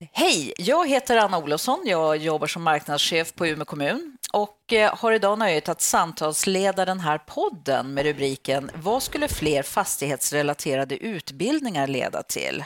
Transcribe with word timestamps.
Hej, 0.00 0.52
jag 0.58 0.88
heter 0.88 1.16
Anna 1.16 1.38
Olofsson. 1.38 1.82
Jag 1.84 2.16
jobbar 2.16 2.46
som 2.46 2.62
marknadschef 2.62 3.34
på 3.34 3.46
Umeå 3.46 3.64
kommun 3.64 4.16
och 4.32 4.72
eh, 4.72 4.94
har 4.96 5.12
idag 5.12 5.38
nöjet 5.38 5.68
att 5.68 5.80
samtalsleda 5.80 6.84
den 6.84 7.00
här 7.00 7.18
podden 7.18 7.94
med 7.94 8.04
rubriken 8.04 8.70
Vad 8.74 9.02
skulle 9.02 9.28
fler 9.28 9.62
fastighetsrelaterade 9.62 10.96
utbildningar 10.96 11.86
leda 11.86 12.22
till? 12.22 12.64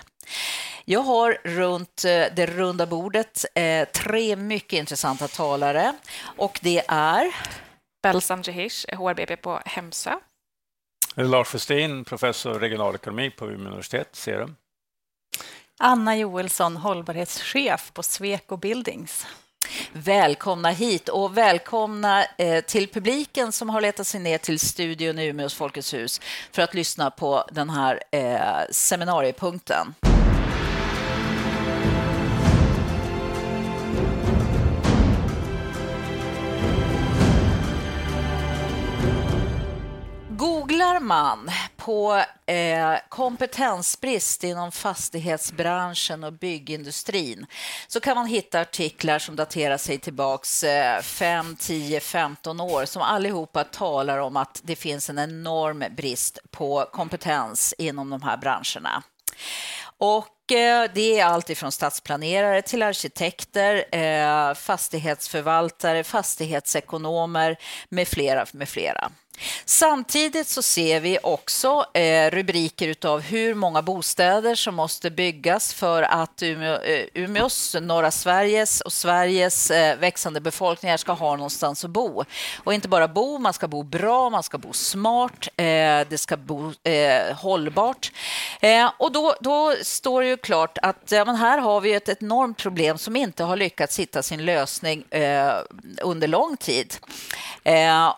Jag 0.84 1.00
har 1.00 1.38
runt 1.44 2.04
eh, 2.04 2.24
det 2.36 2.46
runda 2.46 2.86
bordet 2.86 3.44
eh, 3.54 3.88
tre 3.88 4.36
mycket 4.36 4.78
intressanta 4.78 5.28
talare 5.28 5.94
och 6.22 6.60
det 6.62 6.82
är 6.88 7.34
Belsan 8.02 8.42
Jehish, 8.42 8.86
HRBP 8.94 9.36
på 9.36 9.60
Hemsö. 9.64 10.12
Lars 11.14 11.54
Westin, 11.54 12.04
professor 12.04 12.54
regionalekonomi 12.54 13.30
på 13.30 13.46
Umeå 13.46 13.66
universitet, 13.66 14.08
Serum. 14.12 14.56
Anna 15.82 16.16
Joelsson, 16.16 16.76
hållbarhetschef 16.76 17.92
på 17.92 18.02
Sweco 18.02 18.56
Buildings. 18.56 19.26
Välkomna 19.92 20.70
hit 20.70 21.08
och 21.08 21.36
välkomna 21.36 22.24
eh, 22.38 22.64
till 22.64 22.88
publiken 22.88 23.52
som 23.52 23.70
har 23.70 23.80
letat 23.80 24.06
sig 24.06 24.20
ner 24.20 24.38
till 24.38 24.60
studion 24.60 25.18
i 25.18 25.26
Umeås 25.26 25.54
Folkets 25.54 25.94
hus 25.94 26.20
för 26.52 26.62
att 26.62 26.74
lyssna 26.74 27.10
på 27.10 27.44
den 27.52 27.70
här 27.70 28.02
eh, 28.10 28.70
seminariepunkten. 28.70 29.94
Man 41.00 41.50
på 41.76 42.22
eh, 42.46 42.94
kompetensbrist 43.08 44.44
inom 44.44 44.72
fastighetsbranschen 44.72 46.24
och 46.24 46.32
byggindustrin 46.32 47.46
så 47.88 48.00
kan 48.00 48.16
man 48.16 48.26
hitta 48.26 48.60
artiklar 48.60 49.18
som 49.18 49.36
daterar 49.36 49.76
sig 49.76 49.98
tillbaks 49.98 50.64
eh, 50.64 51.02
5, 51.02 51.56
10, 51.56 52.00
15 52.00 52.60
år 52.60 52.84
som 52.84 53.02
allihopa 53.02 53.64
talar 53.64 54.18
om 54.18 54.36
att 54.36 54.60
det 54.64 54.76
finns 54.76 55.10
en 55.10 55.18
enorm 55.18 55.84
brist 55.96 56.38
på 56.50 56.88
kompetens 56.92 57.74
inom 57.78 58.10
de 58.10 58.22
här 58.22 58.36
branscherna. 58.36 59.02
Och 59.98 60.52
eh, 60.52 60.90
det 60.94 61.20
är 61.20 61.24
allt 61.24 61.50
ifrån 61.50 61.72
stadsplanerare 61.72 62.62
till 62.62 62.82
arkitekter, 62.82 63.96
eh, 63.96 64.54
fastighetsförvaltare, 64.54 66.04
fastighetsekonomer 66.04 67.56
med 67.88 68.08
flera. 68.08 68.46
Med 68.52 68.68
flera. 68.68 69.10
Samtidigt 69.64 70.48
så 70.48 70.62
ser 70.62 71.00
vi 71.00 71.18
också 71.22 71.84
eh, 71.94 72.30
rubriker 72.30 73.06
av 73.06 73.20
hur 73.20 73.54
många 73.54 73.82
bostäder 73.82 74.54
som 74.54 74.74
måste 74.74 75.10
byggas 75.10 75.74
för 75.74 76.02
att 76.02 76.42
Umeå, 76.42 76.82
eh, 76.82 77.04
Umeås, 77.14 77.76
norra 77.80 78.10
Sveriges 78.10 78.80
och 78.80 78.92
Sveriges 78.92 79.70
eh, 79.70 79.98
växande 79.98 80.40
befolkningar 80.40 80.96
ska 80.96 81.12
ha 81.12 81.36
någonstans 81.36 81.84
att 81.84 81.90
bo. 81.90 82.24
Och 82.64 82.74
inte 82.74 82.88
bara 82.88 83.08
bo, 83.08 83.38
man 83.38 83.52
ska 83.52 83.68
bo 83.68 83.82
bra, 83.82 84.30
man 84.30 84.42
ska 84.42 84.58
bo 84.58 84.72
smart, 84.72 85.48
det 85.56 86.20
ska 86.20 86.36
bo 86.36 86.72
hållbart. 87.34 88.12
Och 88.98 89.12
då, 89.12 89.34
då 89.40 89.74
står 89.82 90.22
det 90.22 90.28
ju 90.28 90.36
klart 90.36 90.78
att 90.82 91.12
ja, 91.12 91.24
men 91.24 91.36
här 91.36 91.58
har 91.58 91.80
vi 91.80 91.94
ett 91.94 92.08
enormt 92.08 92.58
problem 92.58 92.98
som 92.98 93.16
inte 93.16 93.44
har 93.44 93.56
lyckats 93.56 93.98
hitta 93.98 94.22
sin 94.22 94.44
lösning 94.44 95.04
under 96.02 96.28
lång 96.28 96.56
tid. 96.56 96.94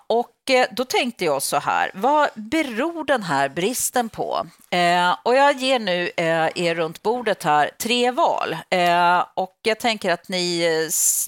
och 0.07 0.42
Eh, 0.51 0.67
då 0.71 0.85
tänkte 0.85 1.25
jag 1.25 1.43
så 1.43 1.57
här, 1.57 1.91
vad 1.95 2.29
beror 2.35 3.05
den 3.05 3.23
här 3.23 3.49
bristen 3.49 4.09
på? 4.09 4.47
Eh, 4.71 5.17
och 5.23 5.35
jag 5.35 5.57
ger 5.57 5.79
nu 5.79 6.11
eh, 6.17 6.49
er 6.55 6.75
runt 6.75 7.03
bordet 7.03 7.43
här 7.43 7.71
tre 7.79 8.11
val 8.11 8.57
eh, 8.71 9.25
och 9.35 9.59
jag 9.63 9.81
tänker 9.81 10.13
att 10.13 10.29
ni, 10.29 10.69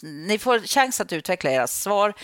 ni 0.03 0.39
får 0.39 0.59
chans 0.59 1.01
att 1.01 1.13
utveckla 1.13 1.51
era 1.51 1.67
svar. 1.67 2.15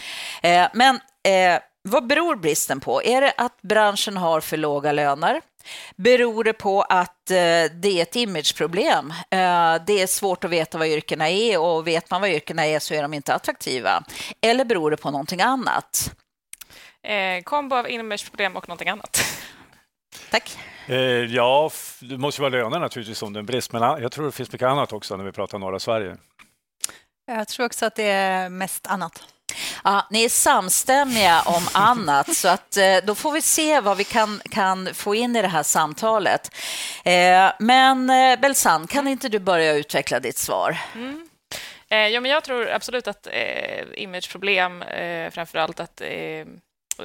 Eh, 0.43 0.67
men 0.75 1.01
eh, 1.25 1.61
vad 1.83 2.07
beror 2.07 2.37
bristen 2.37 2.81
på? 2.81 3.03
Är 3.03 3.21
det 3.21 3.33
att 3.37 3.63
branschen 3.63 4.17
har 4.17 4.41
för 4.41 4.57
låga 4.57 4.93
löner? 4.93 5.41
Beror 5.97 6.45
det 6.45 6.53
på 6.53 6.83
att 6.83 7.31
eh, 7.31 7.37
det 7.75 7.99
är 7.99 8.03
ett 8.03 8.17
imageproblem? 8.17 9.11
Eh, 9.11 9.75
det 9.87 10.03
är 10.03 10.07
svårt 10.07 10.45
att 10.45 10.51
veta 10.51 10.79
vad 10.79 10.89
yrkena 10.89 11.29
är 11.29 11.61
och 11.61 11.87
vet 11.87 12.11
man 12.11 12.21
vad 12.21 12.31
yrkena 12.31 12.67
är 12.67 12.79
så 12.79 12.95
är 12.95 13.03
de 13.03 13.15
inte 13.15 13.35
attraktiva. 13.35 14.03
Eller 14.41 14.65
beror 14.65 14.91
det 14.91 14.97
på 14.97 15.11
någonting 15.11 15.41
annat? 15.41 16.13
Eh, 17.03 17.43
kombo 17.43 17.77
av 17.77 17.91
inomhusproblem 17.91 18.57
och 18.57 18.69
någonting 18.69 18.89
annat. 18.89 19.21
Tack. 20.31 20.59
Eh, 20.87 20.97
ja, 21.25 21.71
det 22.01 22.19
måste 22.19 22.41
vara 22.41 22.51
löner 22.51 22.79
naturligtvis 22.79 23.23
om 23.23 23.33
det 23.33 23.37
är 23.37 23.41
en 23.41 23.47
brist, 23.47 23.73
men 23.73 23.83
jag 23.83 24.13
tror 24.13 24.27
det 24.27 24.33
finns 24.33 24.53
mycket 24.53 24.69
annat 24.69 24.93
också 24.93 25.17
när 25.17 25.25
vi 25.25 25.33
pratar 25.33 25.59
norra 25.59 25.79
Sverige. 25.79 26.17
Jag 27.27 27.49
tror 27.49 27.67
också 27.67 27.87
att 27.87 27.95
det 27.95 28.11
är 28.11 28.49
mest 28.49 28.87
annat. 28.87 29.23
Ja, 29.85 30.07
ni 30.11 30.25
är 30.25 30.29
samstämmiga 30.29 31.43
om 31.47 31.69
annat, 31.75 32.37
så 32.37 32.49
att, 32.49 32.77
eh, 32.77 32.97
då 33.05 33.15
får 33.15 33.33
vi 33.33 33.43
se 33.43 33.81
vad 33.81 33.97
vi 33.97 34.05
kan, 34.05 34.41
kan 34.51 34.95
få 34.95 35.15
in 35.15 35.37
i 35.37 35.43
det 35.43 35.49
här 35.49 35.63
samtalet. 35.63 36.51
Eh, 37.05 37.53
men 37.59 38.11
eh, 38.11 38.41
Belsan, 38.41 38.87
kan 38.87 39.09
inte 39.09 39.29
du 39.29 39.39
börja 39.39 39.75
utveckla 39.75 40.21
ditt 40.21 40.39
svar? 40.39 40.79
Mm. 40.95 41.29
Eh, 41.89 41.99
ja, 41.99 42.21
men 42.21 42.31
jag 42.31 42.45
tror 42.45 42.71
absolut 42.71 43.09
att 43.09 43.27
eh, 43.27 43.85
imageproblem, 43.95 44.83
eh, 44.83 45.31
framför 45.31 45.59
allt 45.59 45.81
att 45.81 46.01
eh, 46.01 46.47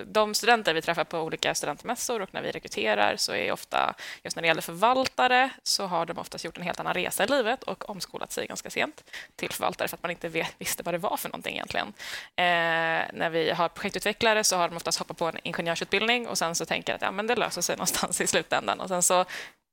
de 0.05 0.33
studenter 0.33 0.73
vi 0.73 0.81
träffar 0.81 1.03
på 1.03 1.19
olika 1.19 1.55
studentmässor 1.55 2.21
och 2.21 2.33
när 2.33 2.41
vi 2.41 2.51
rekryterar 2.51 3.15
så 3.17 3.33
är 3.33 3.51
ofta, 3.51 3.93
just 4.23 4.35
när 4.35 4.41
det 4.41 4.47
gäller 4.47 4.61
förvaltare, 4.61 5.49
så 5.63 5.85
har 5.85 6.05
de 6.05 6.17
oftast 6.17 6.45
gjort 6.45 6.57
en 6.57 6.63
helt 6.63 6.79
annan 6.79 6.93
resa 6.93 7.23
i 7.23 7.27
livet 7.27 7.63
och 7.63 7.89
omskolat 7.89 8.31
sig 8.31 8.47
ganska 8.47 8.69
sent 8.69 9.03
till 9.35 9.51
förvaltare 9.51 9.87
för 9.87 9.97
att 9.97 10.03
man 10.03 10.11
inte 10.11 10.27
vet, 10.27 10.55
visste 10.57 10.83
vad 10.83 10.93
det 10.93 10.97
var 10.97 11.17
för 11.17 11.29
någonting 11.29 11.53
egentligen. 11.53 11.87
Eh, 12.35 13.13
när 13.13 13.29
vi 13.29 13.51
har 13.51 13.69
projektutvecklare 13.69 14.43
så 14.43 14.57
har 14.57 14.69
de 14.69 14.75
oftast 14.75 14.99
hoppat 14.99 15.17
på 15.17 15.25
en 15.25 15.37
ingenjörsutbildning 15.43 16.27
och 16.27 16.37
sen 16.37 16.55
så 16.55 16.65
tänker 16.65 16.95
att 16.95 17.01
ja, 17.01 17.11
men 17.11 17.27
det 17.27 17.35
löser 17.35 17.61
sig 17.61 17.75
någonstans 17.77 18.21
i 18.21 18.27
slutändan 18.27 18.79
och 18.79 18.87
sen 18.87 19.03
så 19.03 19.25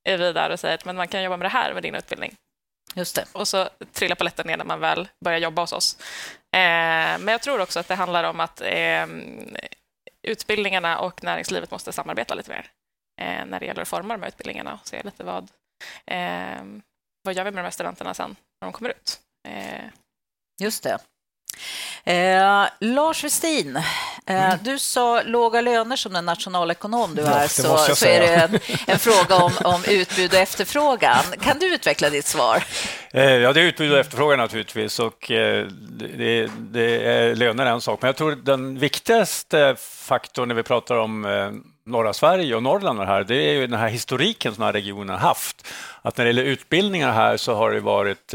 är 0.09 0.19
vi 0.19 0.33
där 0.33 0.51
och 0.51 0.61
säger 0.61 0.75
att 0.75 0.85
men 0.85 0.97
man 0.97 1.09
kan 1.09 1.23
jobba 1.23 1.37
med 1.37 1.45
det 1.45 1.53
här 1.53 1.75
med 1.75 1.83
din 1.83 1.95
utbildning. 1.95 2.37
Just 2.95 3.17
det. 3.17 3.25
Och 3.33 3.49
så 3.49 3.69
trillar 3.93 4.17
paletten 4.17 4.47
ner 4.47 4.57
när 4.57 4.65
man 4.65 4.81
väl 4.81 5.09
börjar 5.25 5.39
jobba 5.39 5.63
hos 5.63 5.73
oss. 5.73 5.97
Eh, 6.55 7.19
men 7.19 7.29
jag 7.29 7.43
tror 7.43 7.61
också 7.61 7.81
att 7.81 7.89
det 7.89 7.95
handlar 7.95 8.25
om 8.25 8.41
att 8.41 8.61
eh, 8.61 9.07
utbildningarna 10.23 10.99
och 10.99 11.25
näringslivet 11.25 11.71
måste 11.71 11.93
samarbeta 11.93 12.35
lite 12.35 12.51
mer 12.51 12.71
eh, 13.21 13.47
när 13.47 13.61
det 13.61 13.67
gäller 13.67 13.83
att 13.83 13.89
forma 13.89 14.15
de 14.15 14.23
här 14.23 14.29
utbildningarna 14.29 14.75
och 14.83 14.89
se 14.89 15.03
lite 15.03 15.25
vad, 15.25 15.51
eh, 16.07 16.65
vad 17.23 17.35
gör 17.35 17.45
vi 17.45 17.51
med 17.51 17.65
de 17.65 17.67
här 17.67 17.71
studenterna 17.71 18.15
sen 18.15 18.37
när 18.61 18.67
de 18.67 18.73
kommer 18.73 18.91
ut. 18.91 19.21
Eh. 19.49 19.85
Just 20.63 20.83
det. 20.83 20.99
Eh, 22.05 22.69
Lars 22.81 23.25
Westin, 23.25 23.83
mm. 24.27 24.59
du 24.63 24.79
sa 24.79 25.23
låga 25.23 25.61
löner 25.61 25.97
som 25.97 26.13
den 26.13 26.25
nationalekonom 26.25 27.15
du 27.15 27.23
är, 27.23 27.49
så, 27.49 27.95
så 27.95 28.07
är 28.07 28.21
det 28.21 28.35
en, 28.35 28.59
en 28.87 28.99
fråga 28.99 29.37
om, 29.37 29.53
om, 29.65 29.85
utbud 29.89 30.33
och 30.33 30.39
efterfrågan. 30.39 31.25
Kan 31.41 31.59
du 31.59 31.75
utveckla 31.75 32.11
ditt 32.11 32.27
svar? 32.27 32.65
Eh, 33.11 33.25
ja, 33.25 33.53
det 33.53 33.61
är 33.61 33.65
utbud 33.65 33.93
och 33.93 33.99
efterfrågan 33.99 34.39
naturligtvis 34.39 34.99
och 34.99 35.31
eh, 35.31 35.67
det, 36.17 36.51
det 36.59 37.07
är 37.07 37.35
löner 37.35 37.67
en 37.67 37.81
sak. 37.81 38.03
Men 38.03 38.09
jag 38.09 38.17
tror 38.17 38.33
den 38.33 38.79
viktigaste 38.79 39.77
faktorn 39.79 40.49
när 40.49 40.55
vi 40.55 40.63
pratar 40.63 40.97
om 40.97 41.25
eh, 41.25 41.51
norra 41.87 42.13
Sverige 42.13 42.57
och 42.57 42.63
Norrland 42.63 43.01
här, 43.01 43.25
det 43.25 43.37
är 43.37 43.53
ju 43.53 43.67
den 43.67 43.81
här 43.81 43.89
historiken 43.89 44.55
som 44.55 44.61
den 44.61 44.67
här 44.67 44.73
regionen 44.73 45.09
har 45.09 45.29
haft. 45.29 45.69
Att 46.03 46.17
när 46.17 46.25
det 46.25 46.29
gäller 46.29 46.45
utbildningar 46.45 47.13
här 47.13 47.37
så 47.37 47.55
har 47.55 47.71
det 47.71 47.81
varit 47.81 48.35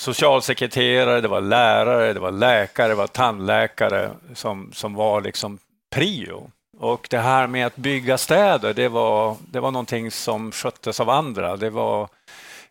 socialsekreterare, 0.00 1.20
det 1.20 1.28
var 1.28 1.40
lärare, 1.40 2.12
det 2.12 2.20
var 2.20 2.30
läkare, 2.30 2.88
det 2.88 2.94
var 2.94 3.06
tandläkare 3.06 4.10
som, 4.34 4.72
som 4.72 4.94
var 4.94 5.20
liksom 5.20 5.58
prio. 5.90 6.50
Och 6.78 7.06
det 7.10 7.18
här 7.18 7.46
med 7.46 7.66
att 7.66 7.76
bygga 7.76 8.18
städer, 8.18 8.74
det 8.74 8.88
var, 8.88 9.36
det 9.50 9.60
var 9.60 9.70
någonting 9.70 10.10
som 10.10 10.52
sköttes 10.52 11.00
av 11.00 11.10
andra. 11.10 11.56
Det, 11.56 11.70
var, 11.70 12.08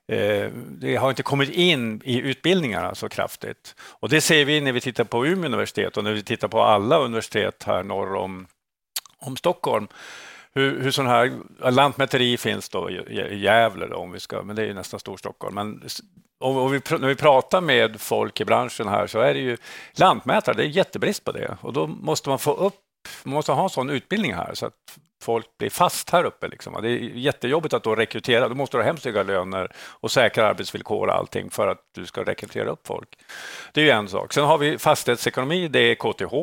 eh, 0.08 0.50
det 0.68 0.96
har 0.96 1.10
inte 1.10 1.24
kommit 1.24 1.50
in 1.50 2.02
i 2.04 2.20
utbildningarna 2.20 2.96
så 2.96 3.10
kraftigt. 3.10 3.76
Och 3.80 4.10
det 4.10 4.22
ser 4.22 4.46
vi 4.46 4.62
när 4.62 4.72
vi 4.72 4.82
tittar 4.82 5.04
på 5.04 5.26
Umeå 5.26 5.46
universitet 5.46 5.98
och 5.98 6.04
när 6.04 6.14
vi 6.14 6.24
tittar 6.24 6.48
på 6.48 6.64
alla 6.64 6.98
universitet 6.98 7.64
här 7.64 7.84
norr 7.84 8.16
om, 8.16 8.48
om 9.20 9.38
Stockholm 9.38 9.88
hur, 10.56 10.82
hur 10.82 10.92
sån 10.92 11.08
här 11.08 11.32
lantmäteri 11.72 12.38
finns 12.38 12.70
då 12.70 12.90
i 12.90 13.40
Gävle, 13.40 13.88
då, 13.88 13.96
om 13.96 14.12
vi 14.12 14.20
ska, 14.20 14.44
men 14.44 14.56
det 14.56 14.66
är 14.66 14.74
nästan 14.74 15.00
Storstockholm. 15.00 15.56
Men 15.56 15.84
och 16.40 16.74
vi, 16.74 16.82
när 16.90 17.08
vi 17.08 17.16
pratar 17.16 17.62
med 17.62 18.02
folk 18.02 18.42
i 18.42 18.46
branschen 18.46 18.88
här 18.88 19.08
så 19.08 19.20
är 19.20 19.34
det 19.34 19.40
ju 19.40 19.58
lantmätare, 19.94 20.56
det 20.56 20.64
är 20.64 20.68
jättebrist 20.68 21.24
på 21.24 21.32
det 21.32 21.58
och 21.62 21.74
då 21.74 21.88
måste 21.88 22.30
man 22.30 22.40
få 22.40 22.54
upp, 22.54 22.74
man 23.24 23.34
måste 23.34 23.52
ha 23.52 23.64
en 23.64 23.70
sån 23.70 23.90
utbildning 23.90 24.34
här 24.34 24.54
så 24.54 24.66
att 24.66 24.74
folk 25.24 25.58
blir 25.58 25.70
fast 25.70 26.10
här 26.10 26.24
uppe. 26.24 26.48
Liksom. 26.48 26.82
Det 26.82 26.90
är 26.90 26.98
jättejobbigt 27.00 27.74
att 27.74 27.84
då 27.84 27.96
rekrytera, 27.96 28.48
då 28.48 28.56
måste 28.56 28.78
du 28.78 28.82
ha 28.82 28.88
hemskt 28.88 29.06
höga 29.06 29.24
löner 29.24 29.72
och 29.76 30.12
säkra 30.12 30.48
arbetsvillkor 30.48 31.08
och 31.08 31.16
allting 31.16 31.50
för 31.50 31.68
att 31.68 31.82
du 31.96 32.06
ska 32.06 32.24
rekrytera 32.24 32.70
upp 32.70 32.88
folk. 32.88 33.10
Det 33.74 33.82
är 33.82 33.86
ju 33.86 33.92
en 33.92 34.08
sak. 34.08 34.34
Sen 34.34 34.46
har 34.46 34.58
vi 34.58 34.78
fastighetsekonomi, 34.78 35.68
det 35.68 35.80
är 35.80 35.96
KTH 35.96 36.34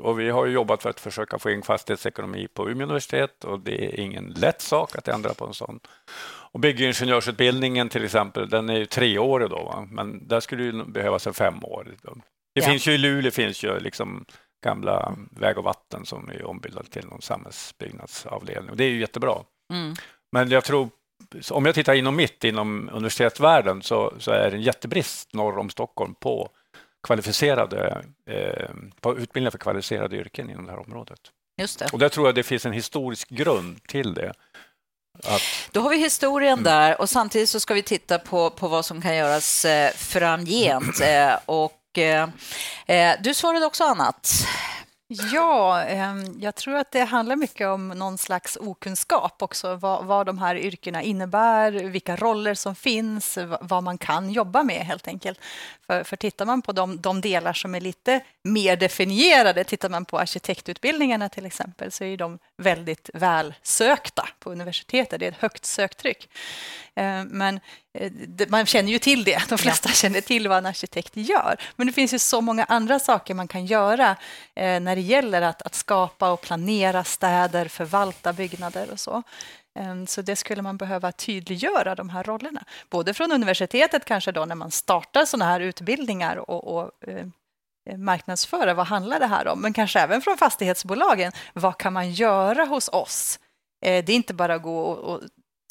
och 0.00 0.20
vi 0.20 0.30
har 0.30 0.46
jobbat 0.46 0.82
för 0.82 0.90
att 0.90 1.00
försöka 1.00 1.38
få 1.38 1.50
in 1.50 1.62
fastighetsekonomi 1.62 2.48
på 2.54 2.70
Umeå 2.70 2.84
universitet 2.84 3.44
och 3.44 3.60
det 3.60 3.84
är 3.84 4.00
ingen 4.00 4.26
lätt 4.26 4.60
sak 4.60 4.96
att 4.96 5.08
ändra 5.08 5.34
på 5.34 5.46
en 5.46 5.54
sån. 5.54 5.80
Och 6.50 6.60
byggingenjörsutbildningen 6.60 7.88
till 7.88 8.04
exempel, 8.04 8.48
den 8.48 8.68
är 8.68 8.76
ju 8.76 8.86
treårig 8.86 9.50
då, 9.50 9.64
va? 9.64 9.88
men 9.90 10.28
där 10.28 10.40
skulle 10.40 10.64
det 10.64 10.84
behövas 10.84 11.26
en 11.26 11.34
femårig. 11.34 11.98
Det 12.02 12.10
ja. 12.52 12.66
finns 12.66 12.86
ju 12.86 12.92
i 12.92 12.98
Luleå 12.98 13.30
finns 13.30 13.64
ju 13.64 13.78
liksom 13.78 14.24
gamla 14.64 15.16
Väg 15.30 15.58
och 15.58 15.64
vatten 15.64 16.06
som 16.06 16.28
är 16.28 16.44
ombildad 16.44 16.90
till 16.90 17.06
någon 17.06 17.22
samhällsbyggnadsavdelning. 17.22 18.70
Och 18.70 18.76
det 18.76 18.84
är 18.84 18.90
ju 18.90 19.00
jättebra. 19.00 19.34
Mm. 19.72 19.94
Men 20.32 20.50
jag 20.50 20.64
tror, 20.64 20.88
om 21.50 21.66
jag 21.66 21.74
tittar 21.74 21.94
inom 21.94 22.16
mitt, 22.16 22.44
inom 22.44 22.90
universitetsvärlden, 22.92 23.82
så, 23.82 24.14
så 24.18 24.30
är 24.30 24.50
det 24.50 24.56
en 24.56 24.62
jättebrist 24.62 25.34
norr 25.34 25.58
om 25.58 25.70
Stockholm 25.70 26.14
på 26.14 26.50
kvalificerade, 27.06 28.04
eh, 28.30 28.70
på 29.00 29.18
utbildningar 29.18 29.50
för 29.50 29.58
kvalificerade 29.58 30.16
yrken 30.16 30.50
inom 30.50 30.66
det 30.66 30.72
här 30.72 30.78
området. 30.78 31.20
Just 31.60 31.78
det. 31.78 31.88
Och 31.92 31.98
där 31.98 32.08
tror 32.08 32.28
jag 32.28 32.34
det 32.34 32.42
finns 32.42 32.66
en 32.66 32.72
historisk 32.72 33.28
grund 33.28 33.82
till 33.82 34.14
det. 34.14 34.32
Att... 35.24 35.42
Då 35.72 35.80
har 35.80 35.90
vi 35.90 35.96
historien 35.96 36.52
mm. 36.52 36.64
där 36.64 37.00
och 37.00 37.08
samtidigt 37.08 37.48
så 37.48 37.60
ska 37.60 37.74
vi 37.74 37.82
titta 37.82 38.18
på, 38.18 38.50
på 38.50 38.68
vad 38.68 38.84
som 38.84 39.02
kan 39.02 39.16
göras 39.16 39.64
eh, 39.64 39.92
framgent. 39.92 41.00
Eh, 41.08 41.38
och, 41.46 41.98
eh, 41.98 42.28
eh 42.86 43.16
du 43.20 43.34
svarade 43.34 43.66
också 43.66 43.84
annat. 43.84 44.46
Ja, 45.10 45.82
ehm, 45.82 46.40
jag 46.40 46.54
tror 46.54 46.74
att 46.76 46.92
det 46.92 47.04
handlar 47.04 47.36
mycket 47.36 47.66
om 47.66 47.88
någon 47.88 48.18
slags 48.18 48.56
okunskap 48.60 49.42
också, 49.42 49.76
vad, 49.76 50.04
vad 50.04 50.26
de 50.26 50.38
här 50.38 50.56
yrkena 50.56 51.02
innebär, 51.02 51.72
vilka 51.72 52.16
roller 52.16 52.54
som 52.54 52.74
finns, 52.74 53.38
vad 53.60 53.82
man 53.82 53.98
kan 53.98 54.30
jobba 54.30 54.62
med 54.62 54.76
helt 54.76 55.08
enkelt. 55.08 55.40
För, 55.86 56.04
för 56.04 56.16
tittar 56.16 56.46
man 56.46 56.62
på 56.62 56.72
de, 56.72 57.00
de 57.00 57.20
delar 57.20 57.52
som 57.52 57.74
är 57.74 57.80
lite 57.80 58.20
mer 58.44 58.76
definierade, 58.76 59.64
tittar 59.64 59.88
man 59.88 60.04
på 60.04 60.18
arkitektutbildningarna 60.18 61.28
till 61.28 61.46
exempel, 61.46 61.92
så 61.92 62.04
är 62.04 62.16
de 62.16 62.38
väldigt 62.58 63.10
välsökta 63.14 64.28
på 64.38 64.52
universitetet. 64.52 65.20
Det 65.20 65.26
är 65.26 65.32
ett 65.32 65.40
högt 65.40 65.64
söktryck. 65.64 66.28
Ehm, 66.94 67.28
men 67.28 67.60
eh, 67.98 68.12
man 68.48 68.66
känner 68.66 68.92
ju 68.92 68.98
till 68.98 69.24
det. 69.24 69.48
De 69.48 69.58
flesta 69.58 69.88
ja. 69.88 69.94
känner 69.94 70.20
till 70.20 70.48
vad 70.48 70.58
en 70.58 70.66
arkitekt 70.66 71.16
gör. 71.16 71.56
Men 71.76 71.86
det 71.86 71.92
finns 71.92 72.14
ju 72.14 72.18
så 72.18 72.40
många 72.40 72.64
andra 72.64 72.98
saker 72.98 73.34
man 73.34 73.48
kan 73.48 73.66
göra 73.66 74.16
eh, 74.54 74.80
när 74.80 74.96
det 74.96 75.02
gäller 75.02 75.42
att, 75.42 75.62
att 75.62 75.74
skapa 75.74 76.30
och 76.30 76.40
planera 76.40 77.04
städer, 77.04 77.68
förvalta 77.68 78.32
byggnader 78.32 78.90
och 78.90 79.00
så. 79.00 79.22
Ehm, 79.78 80.06
så 80.06 80.22
det 80.22 80.36
skulle 80.36 80.62
man 80.62 80.76
behöva 80.76 81.12
tydliggöra, 81.12 81.94
de 81.94 82.10
här 82.10 82.24
rollerna. 82.24 82.64
Både 82.90 83.14
från 83.14 83.32
universitetet 83.32 84.04
kanske 84.04 84.32
då 84.32 84.44
när 84.44 84.54
man 84.54 84.70
startar 84.70 85.24
sådana 85.24 85.44
här 85.44 85.60
utbildningar 85.60 86.36
och, 86.50 86.76
och 86.76 87.08
eh, 87.08 87.26
marknadsföra 87.96 88.74
vad 88.74 88.86
handlar 88.86 89.20
det 89.20 89.26
här 89.26 89.48
om, 89.48 89.60
men 89.60 89.72
kanske 89.72 90.00
även 90.00 90.22
från 90.22 90.38
fastighetsbolagen. 90.38 91.32
Vad 91.52 91.78
kan 91.78 91.92
man 91.92 92.10
göra 92.12 92.64
hos 92.64 92.88
oss? 92.88 93.38
Eh, 93.84 94.04
det 94.04 94.12
är 94.12 94.16
inte 94.16 94.34
bara 94.34 94.54
att 94.54 94.62
gå 94.62 94.80
och, 94.80 95.20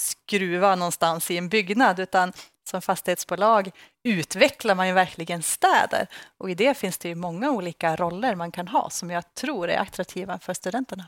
skruva 0.01 0.75
någonstans 0.75 1.31
i 1.31 1.37
en 1.37 1.49
byggnad, 1.49 1.99
utan 1.99 2.33
som 2.69 2.81
fastighetsbolag 2.81 3.71
utvecklar 4.03 4.75
man 4.75 4.87
ju 4.87 4.93
verkligen 4.93 5.43
städer. 5.43 6.07
Och 6.37 6.49
i 6.49 6.55
det 6.55 6.77
finns 6.77 6.97
det 6.97 7.09
ju 7.09 7.15
många 7.15 7.51
olika 7.51 7.95
roller 7.95 8.35
man 8.35 8.51
kan 8.51 8.67
ha 8.67 8.89
som 8.89 9.09
jag 9.09 9.33
tror 9.33 9.69
är 9.69 9.79
attraktiva 9.79 10.39
för 10.39 10.53
studenterna. 10.53 11.05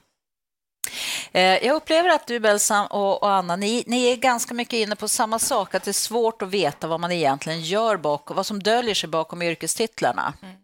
Eh, 1.31 1.41
jag 1.41 1.75
upplever 1.75 2.09
att 2.09 2.27
du, 2.27 2.39
Belsam 2.39 2.85
och 2.87 3.29
Anna, 3.29 3.55
ni, 3.55 3.83
ni, 3.87 4.11
är 4.11 4.15
ganska 4.15 4.53
mycket 4.53 4.73
inne 4.73 4.95
på 4.95 5.07
samma 5.07 5.39
sak, 5.39 5.75
att 5.75 5.83
det 5.83 5.91
är 5.91 5.93
svårt 5.93 6.41
att 6.41 6.49
veta 6.49 6.87
vad 6.87 6.99
man 6.99 7.11
egentligen 7.11 7.61
gör 7.61 7.97
bakom, 7.97 8.35
vad 8.35 8.45
som 8.45 8.63
döljer 8.63 8.95
sig 8.95 9.09
bakom 9.09 9.41
yrkestitlarna. 9.41 10.33
Mm. 10.41 10.55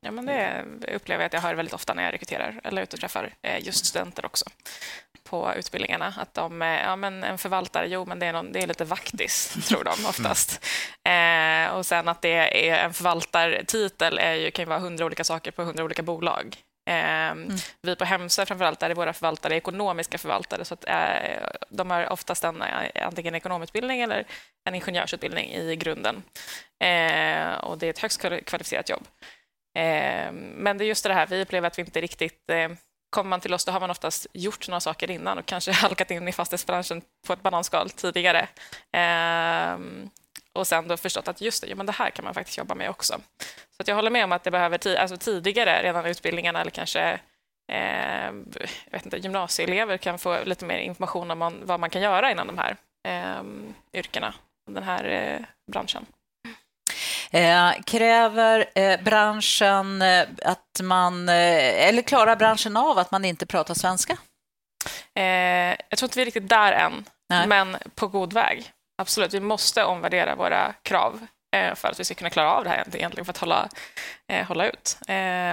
Ja, 0.00 0.10
men 0.10 0.26
det 0.26 0.64
upplever 0.94 1.22
jag 1.22 1.26
att 1.26 1.32
jag 1.32 1.40
hör 1.40 1.54
väldigt 1.54 1.74
ofta 1.74 1.94
när 1.94 2.02
jag 2.02 2.12
rekryterar 2.12 2.60
eller 2.64 2.82
ute 2.82 2.96
och 2.96 3.00
träffar 3.00 3.34
eh, 3.42 3.64
just 3.64 3.86
studenter 3.86 4.26
också 4.26 4.44
på 5.24 5.54
utbildningarna. 5.56 6.14
Att 6.16 6.34
de, 6.34 6.60
ja 6.60 6.96
men 6.96 7.24
en 7.24 7.38
förvaltare, 7.38 7.88
jo 7.88 8.04
men 8.04 8.18
det 8.18 8.26
är, 8.26 8.32
någon, 8.32 8.52
det 8.52 8.62
är 8.62 8.66
lite 8.66 8.84
vaktis, 8.84 9.56
tror 9.68 9.84
de 9.84 10.06
oftast. 10.06 10.64
Eh, 11.04 11.76
och 11.76 11.86
sen 11.86 12.08
att 12.08 12.22
det 12.22 12.68
är 12.68 12.84
en 12.84 12.94
förvaltartitel 12.94 14.18
är 14.18 14.34
ju, 14.34 14.50
kan 14.50 14.62
ju 14.62 14.68
vara 14.68 14.78
hundra 14.78 15.04
olika 15.04 15.24
saker 15.24 15.50
på 15.50 15.62
hundra 15.62 15.84
olika 15.84 16.02
bolag. 16.02 16.56
Eh, 16.88 17.30
mm. 17.30 17.56
Vi 17.82 17.96
på 17.96 18.04
Hemsö 18.04 18.46
framförallt 18.46 18.82
är 18.82 18.94
våra 18.94 19.12
förvaltare 19.12 19.56
ekonomiska 19.56 20.18
förvaltare 20.18 20.64
så 20.64 20.74
att, 20.74 20.84
eh, 20.88 21.48
de 21.68 21.90
har 21.90 22.12
oftast 22.12 22.44
en, 22.44 22.62
eh, 22.62 23.06
antingen 23.06 23.34
ekonomutbildning 23.34 24.00
eller 24.00 24.24
en 24.64 24.74
ingenjörsutbildning 24.74 25.54
i 25.54 25.76
grunden. 25.76 26.22
Eh, 26.84 27.52
och 27.52 27.78
det 27.78 27.86
är 27.86 27.90
ett 27.90 27.98
högst 27.98 28.20
kvalificerat 28.20 28.88
jobb. 28.88 29.06
Eh, 29.74 30.32
men 30.32 30.78
det 30.78 30.84
är 30.84 30.86
just 30.86 31.04
det 31.04 31.14
här, 31.14 31.26
vi 31.26 31.42
upplever 31.42 31.66
att 31.66 31.78
vi 31.78 31.82
inte 31.82 32.00
riktigt 32.00 32.50
eh, 32.50 32.68
kommer 33.10 33.28
man 33.28 33.40
till 33.40 33.54
oss, 33.54 33.64
då 33.64 33.72
har 33.72 33.80
man 33.80 33.90
oftast 33.90 34.26
gjort 34.32 34.68
några 34.68 34.80
saker 34.80 35.10
innan 35.10 35.38
och 35.38 35.46
kanske 35.46 35.72
halkat 35.82 36.10
in 36.10 36.28
i 36.28 36.32
fastighetsbranschen 36.32 37.02
på 37.26 37.32
ett 37.32 37.42
bananskal 37.42 37.90
tidigare. 37.90 38.48
Ehm, 38.92 40.10
och 40.52 40.66
sen 40.66 40.88
då 40.88 40.96
förstått 40.96 41.28
att 41.28 41.40
just 41.40 41.62
det, 41.62 41.68
ja, 41.68 41.76
men 41.76 41.86
det 41.86 41.92
här 41.92 42.10
kan 42.10 42.24
man 42.24 42.34
faktiskt 42.34 42.58
jobba 42.58 42.74
med 42.74 42.90
också. 42.90 43.14
Så 43.76 43.82
att 43.82 43.88
jag 43.88 43.94
håller 43.94 44.10
med 44.10 44.24
om 44.24 44.32
att 44.32 44.44
det 44.44 44.50
behöver 44.50 44.96
alltså 44.96 45.16
tidigare, 45.16 45.82
redan 45.82 46.06
i 46.06 46.10
utbildningarna 46.10 46.60
eller 46.60 46.70
kanske 46.70 47.20
eh, 47.72 48.32
jag 48.84 48.90
vet 48.90 49.04
inte, 49.04 49.16
gymnasieelever 49.16 49.96
kan 49.96 50.18
få 50.18 50.44
lite 50.44 50.64
mer 50.64 50.78
information 50.78 51.30
om 51.30 51.38
man, 51.38 51.60
vad 51.66 51.80
man 51.80 51.90
kan 51.90 52.02
göra 52.02 52.30
inom 52.30 52.46
de 52.46 52.58
här 52.58 52.76
eh, 53.08 53.42
yrkena, 53.92 54.34
den 54.70 54.82
här 54.82 55.04
eh, 55.04 55.44
branschen. 55.72 56.06
Eh, 57.32 57.72
kräver 57.84 58.64
eh, 58.74 59.00
branschen 59.02 60.02
eh, 60.02 60.26
att 60.44 60.80
man, 60.82 61.28
eh, 61.28 61.88
eller 61.88 62.02
klarar 62.02 62.36
branschen 62.36 62.76
av 62.76 62.98
att 62.98 63.10
man 63.10 63.24
inte 63.24 63.46
pratar 63.46 63.74
svenska? 63.74 64.16
Eh, 65.14 65.24
jag 65.88 65.98
tror 65.98 66.06
inte 66.06 66.18
vi 66.18 66.20
är 66.20 66.26
riktigt 66.26 66.48
där 66.48 66.72
än, 66.72 67.04
Nej. 67.28 67.46
men 67.46 67.76
på 67.94 68.08
god 68.08 68.32
väg. 68.32 68.70
Absolut, 69.02 69.34
vi 69.34 69.40
måste 69.40 69.84
omvärdera 69.84 70.34
våra 70.34 70.72
krav 70.82 71.26
eh, 71.56 71.74
för 71.74 71.88
att 71.88 72.00
vi 72.00 72.04
ska 72.04 72.14
kunna 72.14 72.30
klara 72.30 72.52
av 72.52 72.64
det 72.64 72.70
här 72.70 72.84
egentligen, 72.92 73.24
för 73.24 73.32
att 73.32 73.38
hålla, 73.38 73.68
hålla 74.48 74.66
ut. 74.66 74.98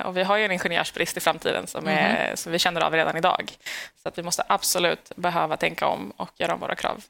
Och 0.06 0.18
vi 0.18 0.24
har 0.24 0.38
ju 0.38 0.45
en 0.45 0.51
ingenjörsbrist 0.51 1.18
i 1.18 1.19
framtiden 1.19 1.68
som, 1.68 1.88
är, 1.88 2.25
mm. 2.25 2.38
som 2.38 2.51
vi 2.51 2.60
känner 2.60 2.81
av 2.81 2.94
redan 2.94 3.18
idag. 3.18 3.51
Så 4.04 4.10
att 4.10 4.18
vi 4.18 4.24
måste 4.24 4.44
absolut 4.48 5.12
behöva 5.16 5.57
tänka 5.57 5.88
om 5.88 6.13
och 6.18 6.30
göra 6.36 6.54
om 6.54 6.60
våra 6.60 6.75
krav. 6.75 7.04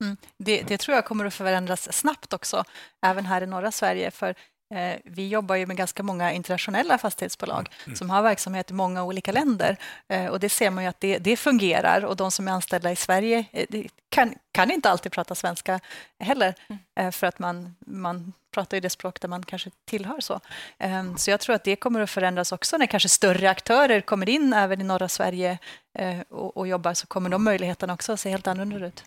Mm. 0.00 0.16
Det, 0.38 0.62
det, 0.62 0.78
tror 0.78 0.94
jag 0.94 1.04
kommer 1.04 1.24
att 1.24 1.34
förändras 1.34 1.92
snabbt 1.92 2.32
också, 2.32 2.64
även 3.06 3.26
här 3.26 3.42
i 3.42 3.46
norra 3.46 3.72
Sverige. 3.72 4.10
För 4.10 4.34
eh, 4.74 4.98
vi 5.04 5.28
jobbar 5.28 5.54
ju 5.54 5.66
med 5.66 5.76
ganska 5.76 6.02
många 6.02 6.32
internationella 6.32 6.98
fastighetsbolag 6.98 7.68
mm. 7.68 7.72
mm. 7.86 7.96
som 7.96 8.10
har 8.10 8.22
verksamhet 8.22 8.70
i 8.70 8.74
många 8.74 9.04
olika 9.04 9.32
länder. 9.32 9.76
Eh, 10.08 10.26
och 10.26 10.40
det 10.40 10.48
ser 10.48 10.70
man 10.70 10.84
ju 10.84 10.90
att 10.90 11.00
det, 11.00 11.18
det 11.18 11.36
fungerar. 11.36 12.04
Och 12.04 12.16
de 12.16 12.30
som 12.30 12.48
är 12.48 12.52
anställda 12.52 12.92
i 12.92 12.96
Sverige 12.96 13.44
eh, 13.52 13.84
kan, 14.08 14.34
kan, 14.52 14.70
inte 14.70 14.90
alltid 14.90 15.12
prata 15.12 15.34
svenska 15.34 15.80
heller, 16.18 16.54
mm. 16.68 16.78
Eh, 17.00 17.10
för 17.10 17.26
att 17.26 17.38
man, 17.38 17.76
man 17.86 18.32
pratar 18.54 18.76
ju 18.76 18.80
det 18.80 18.90
språk 18.90 19.20
där 19.20 19.28
man 19.28 19.42
kanske 19.42 19.70
tillhör. 19.84 20.20
Så. 20.20 20.40
Eh, 20.78 21.16
så 21.16 21.30
jag 21.30 21.40
tror 21.40 21.54
att 21.54 21.64
det 21.64 21.76
kommer 21.76 22.00
att 22.00 22.10
förändras 22.10 22.52
också 22.52 22.76
när 22.76 22.86
kanske 22.86 23.08
större 23.08 23.50
aktörer 23.50 24.00
kommer 24.00 24.28
in 24.28 24.52
även 24.52 24.80
i 24.80 24.84
norra 24.84 25.08
Sverige 25.08 25.58
eh, 25.98 26.20
och, 26.28 26.56
och 26.56 26.68
jobbar, 26.68 26.94
så 26.94 27.06
kommer 27.06 27.30
de 27.30 27.44
möjligheterna 27.44 27.94
också 27.94 28.12
att 28.12 28.20
se 28.20 28.30
helt 28.30 28.46
annorlunda 28.46 28.86
ut. 28.86 29.04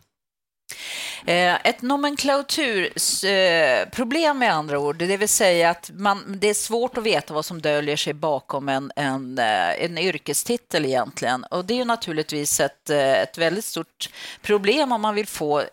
Eh, 1.25 1.55
ett 1.63 1.81
nomenklaturproblem 1.81 4.35
eh, 4.35 4.39
med 4.39 4.53
andra 4.53 4.79
ord, 4.79 4.97
det 4.97 5.17
vill 5.17 5.29
säga 5.29 5.69
att 5.69 5.91
man, 5.93 6.37
det 6.41 6.49
är 6.49 6.53
svårt 6.53 6.97
att 6.97 7.03
veta 7.03 7.33
vad 7.33 7.45
som 7.45 7.61
döljer 7.61 7.95
sig 7.95 8.13
bakom 8.13 8.69
en, 8.69 8.91
en, 8.95 9.37
eh, 9.37 9.83
en 9.83 9.97
yrkestitel 9.97 10.85
egentligen. 10.85 11.43
Och 11.43 11.65
det 11.65 11.73
är 11.73 11.77
ju 11.77 11.85
naturligtvis 11.85 12.59
ett, 12.59 12.89
ett 12.89 13.37
väldigt 13.37 13.65
stort 13.65 14.09
problem 14.41 14.91
om 14.91 15.01
man 15.01 15.15
vill 15.15 15.27
få 15.27 15.63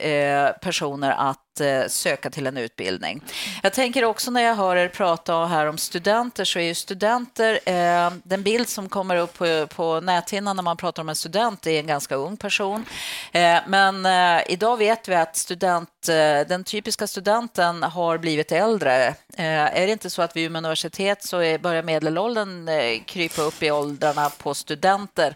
personer 0.60 1.10
att 1.10 1.47
att 1.60 1.84
eh, 1.84 1.88
söka 1.88 2.30
till 2.30 2.46
en 2.46 2.56
utbildning. 2.56 3.22
Jag 3.62 3.72
tänker 3.72 4.04
också 4.04 4.30
när 4.30 4.42
jag 4.42 4.54
hör 4.54 4.76
er 4.76 4.88
prata 4.88 5.46
här 5.46 5.66
om 5.66 5.78
studenter 5.78 6.44
så 6.44 6.58
är 6.58 6.62
ju 6.62 6.74
studenter, 6.74 7.60
eh, 7.64 8.12
den 8.22 8.42
bild 8.42 8.68
som 8.68 8.88
kommer 8.88 9.16
upp 9.16 9.38
på, 9.38 9.66
på 9.66 10.00
näthinnan 10.00 10.56
när 10.56 10.62
man 10.62 10.76
pratar 10.76 11.02
om 11.02 11.08
en 11.08 11.14
student 11.14 11.66
är 11.66 11.80
en 11.80 11.86
ganska 11.86 12.14
ung 12.14 12.36
person. 12.36 12.84
Eh, 13.32 13.58
men 13.66 14.06
eh, 14.06 14.42
idag 14.52 14.76
vet 14.76 15.08
vi 15.08 15.14
att 15.14 15.36
student, 15.36 16.08
eh, 16.08 16.48
den 16.48 16.64
typiska 16.64 17.06
studenten 17.06 17.82
har 17.82 18.18
blivit 18.18 18.52
äldre. 18.52 19.06
Eh, 19.36 19.76
är 19.76 19.86
det 19.86 19.92
inte 19.92 20.10
så 20.10 20.22
att 20.22 20.36
vid 20.36 20.46
Umeå 20.46 20.58
universitet 20.58 21.22
så 21.22 21.38
är, 21.38 21.58
börjar 21.58 21.82
medelåldern 21.82 22.68
eh, 22.68 23.02
krypa 23.04 23.42
upp 23.42 23.62
i 23.62 23.70
åldrarna 23.70 24.30
på 24.30 24.54
studenter 24.54 25.34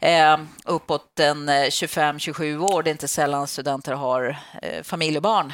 eh, 0.00 0.38
uppåt 0.64 1.20
en 1.20 1.48
25-27 1.48 2.58
år. 2.58 2.82
Det 2.82 2.90
är 2.90 2.92
inte 2.92 3.08
sällan 3.08 3.46
studenter 3.46 3.92
har 3.92 4.36
familj 4.82 5.16
och 5.16 5.22
barn. 5.22 5.52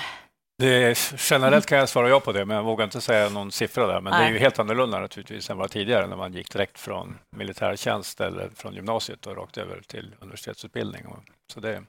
Det 0.58 0.98
generellt 1.18 1.66
kan 1.66 1.78
jag 1.78 1.88
svara 1.88 2.08
ja 2.08 2.20
på 2.20 2.32
det, 2.32 2.44
men 2.44 2.56
jag 2.56 2.64
vågar 2.64 2.84
inte 2.84 3.00
säga 3.00 3.28
någon 3.28 3.52
siffra 3.52 3.86
där. 3.86 4.00
Men 4.00 4.10
Nej. 4.10 4.22
det 4.22 4.28
är 4.28 4.32
ju 4.32 4.38
helt 4.38 4.58
annorlunda 4.58 5.00
naturligtvis 5.00 5.50
än 5.50 5.56
vad 5.56 5.70
tidigare 5.70 6.06
när 6.06 6.16
man 6.16 6.32
gick 6.32 6.52
direkt 6.52 6.78
från 6.78 7.18
militärtjänst 7.30 8.20
eller 8.20 8.50
från 8.54 8.74
gymnasiet 8.74 9.26
och 9.26 9.36
rakt 9.36 9.58
över 9.58 9.80
till 9.86 10.14
universitetsutbildning. 10.20 11.06
Så 11.52 11.60
det, 11.60 11.82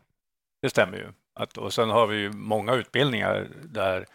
det 0.62 0.70
stämmer 0.70 0.98
ju. 0.98 1.08
Att, 1.40 1.58
och 1.58 1.74
sen 1.74 1.90
har 1.90 2.08
vi 2.08 2.18
ju 2.18 2.32
många 2.32 2.74
utbildningar 2.74 3.48
där 3.64 4.06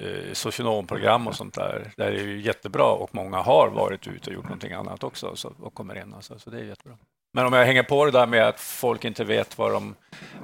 eh, 0.00 0.32
socionomprogram 0.32 1.26
och 1.26 1.34
sånt 1.34 1.54
där. 1.54 1.92
Det 1.96 2.04
är 2.04 2.12
ju 2.12 2.40
jättebra 2.40 2.86
och 2.86 3.14
många 3.14 3.36
har 3.36 3.68
varit 3.68 4.06
ute 4.06 4.30
och 4.30 4.34
gjort 4.34 4.44
någonting 4.44 4.72
annat 4.72 5.04
också 5.04 5.36
så, 5.36 5.52
och 5.58 5.74
kommer 5.74 6.02
in. 6.02 6.14
Alltså, 6.14 6.38
så 6.38 6.50
det 6.50 6.58
är 6.58 6.64
jättebra. 6.64 6.96
Men 7.36 7.46
om 7.46 7.52
jag 7.52 7.66
hänger 7.66 7.82
på 7.82 8.04
det 8.04 8.10
där 8.10 8.26
med 8.26 8.48
att 8.48 8.60
folk 8.60 9.04
inte 9.04 9.24
vet 9.24 9.58
vad 9.58 9.72
de 9.72 9.94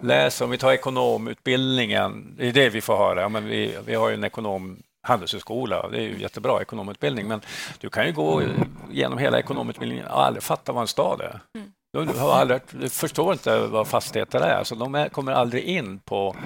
läser. 0.03 0.45
Om 0.45 0.51
vi 0.51 0.59
tar 0.59 0.73
ekonomutbildningen, 0.73 2.35
det 2.37 2.49
är 2.49 2.53
det 2.53 2.69
vi 2.69 2.81
får 2.81 2.97
höra. 2.97 3.21
Ja, 3.21 3.29
men 3.29 3.45
vi, 3.45 3.77
vi 3.87 3.95
har 3.95 4.09
ju 4.09 4.15
en 4.15 4.25
ekonom 4.25 4.83
handelshögskola, 5.03 5.89
det 5.89 5.97
är 5.97 6.03
ju 6.03 6.21
jättebra 6.21 6.63
ekonomutbildning, 6.63 7.29
men 7.29 7.41
du 7.79 7.91
kan 7.91 8.07
ju 8.07 8.13
gå 8.13 8.43
igenom 8.91 9.19
hela 9.19 9.39
ekonomutbildningen 9.39 10.07
och 10.07 10.25
aldrig 10.27 10.43
fatta 10.43 10.73
vad 10.73 10.81
en 10.81 10.89
stad 10.89 11.21
är. 11.21 11.41
Mm. 11.59 11.73
Du, 12.09 12.19
har 12.19 12.33
aldrig, 12.33 12.61
du 12.71 12.89
förstår 12.89 13.33
inte 13.33 13.59
vad 13.59 13.89
fastigheter 13.89 14.41
är, 14.41 14.65
så 14.65 14.75
de 14.75 14.95
är, 14.95 15.09
kommer 15.09 15.33
aldrig 15.33 15.65
in 15.65 15.99
på, 15.99 16.37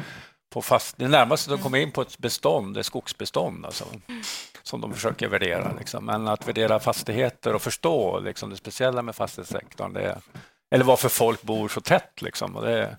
på 0.55 0.63
fast... 0.63 0.99
Det 0.99 1.09
närmaste 1.09 1.51
de 1.51 1.59
kommer 1.59 1.79
in 1.79 1.91
på 1.91 2.03
ett 2.03 2.19
bestånd 2.19 2.77
är 2.77 2.83
skogsbestånd. 2.83 3.67
Alltså 3.67 3.85
som 4.65 4.81
de 4.81 4.95
försöker 4.95 5.29
värdera. 5.29 5.73
Liksom. 5.79 6.05
Men 6.05 6.29
att 6.29 6.49
värdera 6.49 6.81
fastigheter 6.81 7.55
och 7.55 7.63
förstå 7.63 8.21
liksom, 8.21 8.51
det 8.51 8.57
speciella 8.57 9.03
med 9.03 9.17
fastighetssektorn, 9.17 9.93
det 9.93 10.03
är, 10.03 10.19
eller 10.75 10.85
varför 10.85 11.09
folk 11.09 11.43
bor 11.43 11.69
så 11.69 11.81
tätt, 11.81 12.23
liksom, 12.23 12.57
och 12.57 12.63
det 12.63 12.97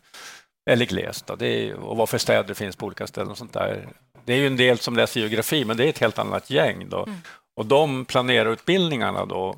eller 0.69 0.85
glest, 0.85 1.29
och, 1.29 1.37
det 1.37 1.47
är, 1.47 1.73
och 1.73 1.97
varför 1.97 2.17
städer 2.17 2.53
finns 2.53 2.75
på 2.75 2.85
olika 2.85 3.07
ställen. 3.07 3.31
och 3.31 3.37
sånt 3.37 3.53
där. 3.53 3.87
Det 4.25 4.33
är 4.33 4.37
ju 4.37 4.47
en 4.47 4.57
del 4.57 4.79
som 4.79 4.95
läser 4.95 5.19
geografi, 5.19 5.65
men 5.65 5.77
det 5.77 5.85
är 5.85 5.89
ett 5.89 5.99
helt 5.99 6.19
annat 6.19 6.49
gäng. 6.49 6.89
Då. 6.89 7.03
Mm. 7.03 7.17
Och 7.55 7.65
de 7.65 8.05
planerar 8.05 8.49
utbildningarna 8.49 9.25
då, 9.25 9.55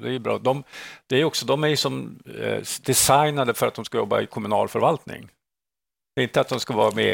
det 0.00 0.14
är 0.14 0.18
bra. 0.18 0.38
De, 0.38 0.64
det 1.06 1.20
är 1.20 1.24
också, 1.24 1.46
de 1.46 1.64
är 1.64 1.76
som 1.76 2.18
eh, 2.40 2.62
designade 2.82 3.54
för 3.54 3.66
att 3.66 3.74
de 3.74 3.84
ska 3.84 3.98
jobba 3.98 4.20
i 4.20 4.26
kommunal 4.26 4.68
förvaltning. 4.68 5.28
Det 6.16 6.22
är 6.22 6.24
inte 6.24 6.40
att 6.40 6.48
de 6.48 6.60
ska 6.60 6.74
vara 6.74 6.94
med 6.94 7.06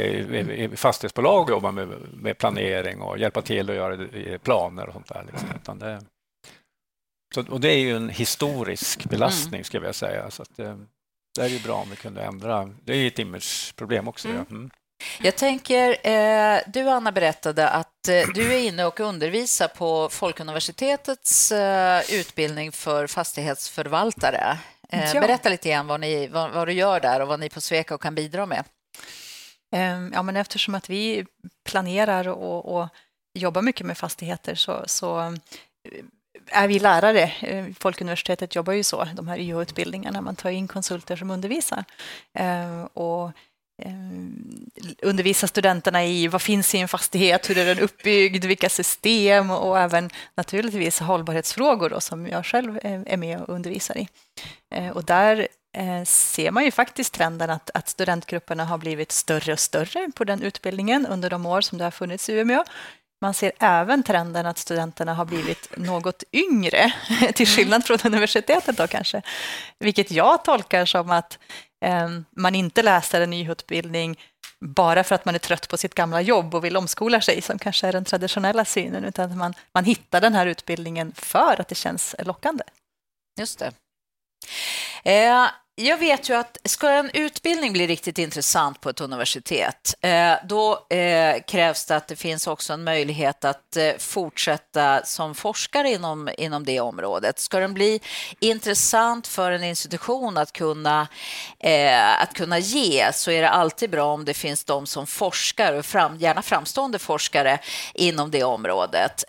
i, 0.50 0.76
fastighetsbolag 0.76 1.42
och 1.42 1.50
jobba 1.50 1.72
med, 1.72 1.88
med, 2.12 2.38
planering 2.38 3.00
och 3.00 3.18
hjälpa 3.18 3.42
till 3.42 3.70
att 3.70 3.76
göra 3.76 4.08
planer 4.38 4.86
och 4.86 4.92
sånt 4.92 5.08
där. 5.08 5.24
Liksom. 5.26 5.48
Utan 5.56 5.78
det, 5.78 6.00
så, 7.34 7.44
och 7.50 7.60
det 7.60 7.68
är 7.68 7.78
ju 7.78 7.96
en 7.96 8.08
historisk 8.08 9.04
belastning, 9.04 9.54
mm. 9.54 9.64
skulle 9.64 9.86
jag 9.86 9.94
säga. 9.94 10.30
Så 10.30 10.42
att, 10.42 10.56
det, 10.56 10.78
det 11.34 11.42
är 11.42 11.48
ju 11.48 11.60
bra 11.60 11.74
om 11.74 11.90
vi 11.90 11.96
kunde 11.96 12.22
ändra. 12.22 12.70
Det 12.84 12.92
är 12.92 13.06
ett 13.06 13.18
imageproblem 13.18 14.08
också. 14.08 14.28
Mm. 14.28 14.46
Mm. 14.50 14.70
Jag 15.20 15.36
tänker, 15.36 16.06
eh, 16.08 16.60
du 16.66 16.90
Anna 16.90 17.12
berättade 17.12 17.68
att 17.68 18.08
eh, 18.08 18.28
du 18.34 18.54
är 18.54 18.58
inne 18.58 18.84
och 18.84 19.00
undervisar 19.00 19.68
på 19.68 20.08
Folkuniversitetets 20.08 21.52
eh, 21.52 22.02
utbildning 22.12 22.72
för 22.72 23.06
fastighetsförvaltare. 23.06 24.58
Eh, 24.88 25.12
ja. 25.14 25.20
Berätta 25.20 25.48
lite 25.48 25.68
grann 25.68 25.86
vad, 25.86 26.00
ni, 26.00 26.26
vad, 26.26 26.50
vad, 26.50 26.68
du 26.68 26.72
gör 26.72 27.00
där 27.00 27.20
och 27.20 27.28
vad 27.28 27.40
ni 27.40 27.48
på 27.48 27.60
Sweco 27.60 27.98
kan 27.98 28.14
bidra 28.14 28.46
med. 28.46 28.64
Ehm, 29.72 30.10
ja, 30.14 30.22
men 30.22 30.36
eftersom 30.36 30.74
att 30.74 30.90
vi 30.90 31.26
planerar 31.64 32.28
och, 32.28 32.76
och 32.76 32.88
jobbar 33.34 33.62
mycket 33.62 33.86
med 33.86 33.98
fastigheter 33.98 34.54
så, 34.54 34.82
så 34.86 35.20
eh, 35.20 35.32
är 36.50 36.68
vi 36.68 36.78
lärare. 36.78 37.22
Eh, 37.40 37.66
Folkuniversitetet 37.80 38.54
jobbar 38.54 38.72
ju 38.72 38.84
så, 38.84 39.04
de 39.04 39.28
här 39.28 39.38
YH-utbildningarna. 39.38 40.20
Man 40.20 40.36
tar 40.36 40.50
in 40.50 40.68
konsulter 40.68 41.16
som 41.16 41.30
undervisar. 41.30 41.84
Ehm, 42.34 42.86
och 42.86 43.32
ehm, 43.82 44.70
undervisa 45.02 45.46
studenterna 45.46 46.04
i 46.04 46.28
vad 46.28 46.42
finns 46.42 46.74
i 46.74 46.78
en 46.78 46.88
fastighet, 46.88 47.50
hur 47.50 47.58
är 47.58 47.66
den 47.66 47.78
uppbyggd, 47.78 48.44
vilka 48.44 48.68
system 48.68 49.50
och 49.50 49.78
även 49.78 50.10
naturligtvis 50.34 51.00
hållbarhetsfrågor 51.00 51.90
då, 51.90 52.00
som 52.00 52.26
jag 52.26 52.46
själv 52.46 52.78
eh, 52.82 53.00
är 53.06 53.16
med 53.16 53.40
och 53.40 53.54
undervisar 53.54 53.98
i. 53.98 54.08
Och 54.94 55.04
där 55.04 55.48
Eh, 55.74 56.04
ser 56.04 56.50
man 56.50 56.64
ju 56.64 56.70
faktiskt 56.70 57.14
trenden 57.14 57.50
att, 57.50 57.70
att 57.74 57.88
studentgrupperna 57.88 58.64
har 58.64 58.78
blivit 58.78 59.12
större 59.12 59.52
och 59.52 59.58
större 59.58 60.10
på 60.14 60.24
den 60.24 60.42
utbildningen 60.42 61.06
under 61.06 61.30
de 61.30 61.46
år 61.46 61.60
som 61.60 61.78
det 61.78 61.84
har 61.84 61.90
funnits 61.90 62.28
i 62.28 62.32
Umeå. 62.32 62.64
Man 63.20 63.34
ser 63.34 63.52
även 63.58 64.02
trenden 64.02 64.46
att 64.46 64.58
studenterna 64.58 65.14
har 65.14 65.24
blivit 65.24 65.76
något 65.76 66.22
yngre, 66.32 66.92
till 67.34 67.46
skillnad 67.46 67.84
från 67.84 67.98
universitetet 68.04 68.76
då 68.76 68.86
kanske. 68.86 69.22
Vilket 69.78 70.10
jag 70.10 70.44
tolkar 70.44 70.86
som 70.86 71.10
att 71.10 71.38
eh, 71.84 72.08
man 72.36 72.54
inte 72.54 72.82
läser 72.82 73.20
en 73.20 73.30
nyutbildning 73.30 74.20
bara 74.60 75.04
för 75.04 75.14
att 75.14 75.24
man 75.24 75.34
är 75.34 75.38
trött 75.38 75.68
på 75.68 75.76
sitt 75.76 75.94
gamla 75.94 76.20
jobb 76.20 76.54
och 76.54 76.64
vill 76.64 76.76
omskola 76.76 77.20
sig, 77.20 77.42
som 77.42 77.58
kanske 77.58 77.86
är 77.86 77.92
den 77.92 78.04
traditionella 78.04 78.64
synen, 78.64 79.04
utan 79.04 79.38
man, 79.38 79.54
man 79.74 79.84
hittar 79.84 80.20
den 80.20 80.34
här 80.34 80.46
utbildningen 80.46 81.12
för 81.16 81.60
att 81.60 81.68
det 81.68 81.74
känns 81.74 82.14
lockande. 82.18 82.64
Just 83.38 83.58
det. 83.58 83.72
Eh, 85.04 85.48
jag 85.74 85.98
vet 85.98 86.30
ju 86.30 86.34
att 86.34 86.58
ska 86.64 86.90
en 86.90 87.10
utbildning 87.14 87.72
bli 87.72 87.86
riktigt 87.86 88.18
intressant 88.18 88.80
på 88.80 88.88
ett 88.90 89.00
universitet, 89.00 89.94
eh, 90.00 90.34
då 90.44 90.86
eh, 90.90 91.42
krävs 91.46 91.84
det 91.84 91.96
att 91.96 92.08
det 92.08 92.16
finns 92.16 92.46
också 92.46 92.72
en 92.72 92.84
möjlighet 92.84 93.44
att 93.44 93.76
eh, 93.76 93.92
fortsätta 93.98 95.04
som 95.04 95.34
forskare 95.34 95.90
inom, 95.90 96.30
inom 96.38 96.64
det 96.64 96.80
området. 96.80 97.38
Ska 97.38 97.58
den 97.58 97.74
bli 97.74 98.00
intressant 98.40 99.26
för 99.26 99.52
en 99.52 99.64
institution 99.64 100.36
att 100.36 100.52
kunna, 100.52 101.08
att 102.18 102.34
kunna 102.34 102.58
ge 102.58 103.12
så 103.12 103.30
är 103.30 103.42
det 103.42 103.48
alltid 103.50 103.90
bra 103.90 104.12
om 104.12 104.24
det 104.24 104.34
finns 104.34 104.64
de 104.64 104.86
som 104.86 105.06
forskar, 105.06 105.72
och 105.72 105.86
fram, 105.86 106.16
gärna 106.16 106.42
framstående 106.42 106.98
forskare 106.98 107.58
inom 107.94 108.30
det 108.30 108.44
området. 108.44 109.24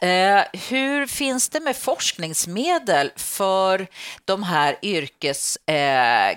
Hur 0.69 1.07
finns 1.07 1.49
det 1.49 1.59
med 1.59 1.75
forskningsmedel 1.75 3.11
för 3.15 3.87
de 4.25 4.43
här 4.43 4.77
yrkes 4.81 5.57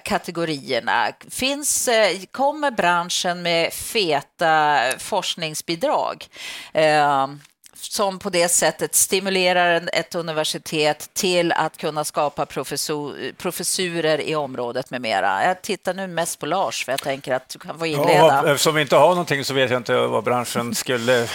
kategorierna. 0.05 1.13
Finns, 1.31 1.89
eh, 1.89 2.19
kommer 2.31 2.71
branschen 2.71 3.43
med 3.43 3.73
feta 3.73 4.81
forskningsbidrag? 4.99 6.27
Eh, 6.73 7.27
som 7.79 8.19
på 8.19 8.31
det 8.31 8.49
sättet 8.49 8.95
stimulerar 8.95 9.89
ett 9.93 10.15
universitet 10.15 11.11
till 11.13 11.53
att 11.53 11.77
kunna 11.77 12.05
skapa 12.05 12.47
professor, 12.47 13.33
professurer 13.33 14.21
i 14.21 14.35
området 14.35 14.91
med 14.91 15.01
mera. 15.01 15.45
Jag 15.45 15.63
tittar 15.63 15.95
nu 15.95 16.07
mest 16.07 16.39
på 16.41 16.47
Lars, 16.47 16.85
för 16.85 16.93
jag 16.93 17.03
tänker 17.03 17.35
att 17.35 17.49
du 17.49 17.59
kan 17.59 17.79
få 17.79 17.87
inleda. 17.87 18.13
Ja, 18.13 18.47
eftersom 18.47 18.75
vi 18.75 18.81
inte 18.81 18.97
har 18.97 19.09
någonting 19.09 19.45
så 19.45 19.55
vet 19.55 19.71
jag 19.71 19.81
inte 19.81 19.97
vad 19.97 20.25
branschen 20.25 20.75
skulle... 20.75 21.29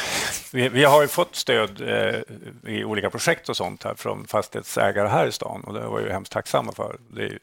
Vi, 0.54 0.70
vi 0.70 0.84
har 0.84 1.02
ju 1.02 1.08
fått 1.08 1.36
stöd 1.36 1.82
eh, 1.82 2.74
i 2.74 2.84
olika 2.84 3.10
projekt 3.10 3.50
och 3.50 3.58
sånt 3.58 3.84
här 3.84 3.96
från 3.96 4.28
fastighetsägare 4.28 5.08
här 5.08 5.28
i 5.28 5.32
stan 5.32 5.64
och 5.64 5.74
det 5.74 5.88
var 5.88 6.00
ju 6.00 6.10
hemskt 6.10 6.32
tacksamma 6.32 6.72
för. 6.72 6.98
Ju... 7.18 7.40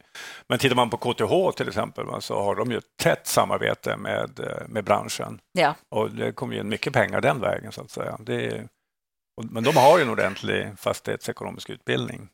Men 0.49 0.59
tittar 0.59 0.77
man 0.77 0.91
på 0.91 0.97
KTH 0.97 1.57
till 1.57 1.69
exempel 1.69 2.07
så 2.21 2.43
har 2.43 2.55
de 2.55 2.71
ju 2.71 2.79
ett 2.79 2.97
tätt 3.03 3.27
samarbete 3.27 3.97
med, 3.97 4.41
eh, 4.41 4.69
med 4.69 4.85
branschen. 4.85 5.41
Ja. 5.53 5.75
Och 5.89 6.11
det 6.11 6.33
kommer 6.33 6.55
ju 6.55 6.61
in 6.61 6.69
mycket 6.69 6.93
pengar 6.93 7.21
den 7.21 7.41
vägen 7.41 7.73
så 7.73 7.81
att 7.81 7.91
säga. 7.91 8.17
Det 8.21 8.47
är, 8.47 8.69
men 9.51 9.65
de 9.65 9.77
har 9.77 9.99
ju 9.99 10.03
en 10.05 10.11
ordentlig 10.11 10.79
fastighetsekonomisk 10.79 11.71
utbildning. 11.71 12.29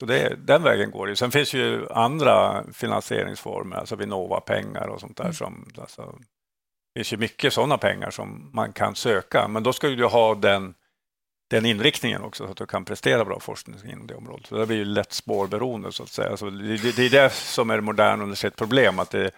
Så 0.00 0.06
det, 0.06 0.36
den 0.46 0.62
vägen 0.62 0.90
går 0.90 1.06
det. 1.06 1.16
Sen 1.16 1.30
finns 1.30 1.54
ju 1.54 1.88
andra 1.90 2.64
finansieringsformer, 2.72 3.76
alltså 3.76 3.96
Vinnova-pengar 3.96 4.86
och 4.86 5.00
sånt 5.00 5.16
där. 5.16 5.24
Mm. 5.24 5.34
Som, 5.34 5.68
alltså, 5.78 6.02
det 6.94 7.00
finns 7.00 7.12
ju 7.12 7.16
mycket 7.16 7.52
sådana 7.52 7.78
pengar 7.78 8.10
som 8.10 8.50
man 8.54 8.72
kan 8.72 8.94
söka, 8.94 9.48
men 9.48 9.62
då 9.62 9.72
ska 9.72 9.88
du 9.88 10.06
ha 10.06 10.34
den, 10.34 10.74
den 11.50 11.66
inriktningen 11.66 12.22
också 12.22 12.44
så 12.44 12.50
att 12.50 12.56
du 12.56 12.66
kan 12.66 12.84
prestera 12.84 13.24
bra 13.24 13.40
forskning 13.40 13.76
inom 13.92 14.06
det 14.06 14.14
området. 14.14 14.46
Så 14.46 14.56
det 14.56 14.66
blir 14.66 14.76
ju 14.76 14.84
lätt 14.84 15.12
spårberoende 15.12 15.92
så 15.92 16.02
att 16.02 16.08
säga. 16.08 16.30
Alltså, 16.30 16.50
det, 16.50 16.96
det, 16.96 17.06
är 17.06 17.10
det 17.10 17.32
som 17.32 17.70
är 17.70 17.76
det 17.76 17.82
moderna 17.82 18.22
universitetsproblem, 18.22 18.98
att 18.98 19.10
det, 19.10 19.30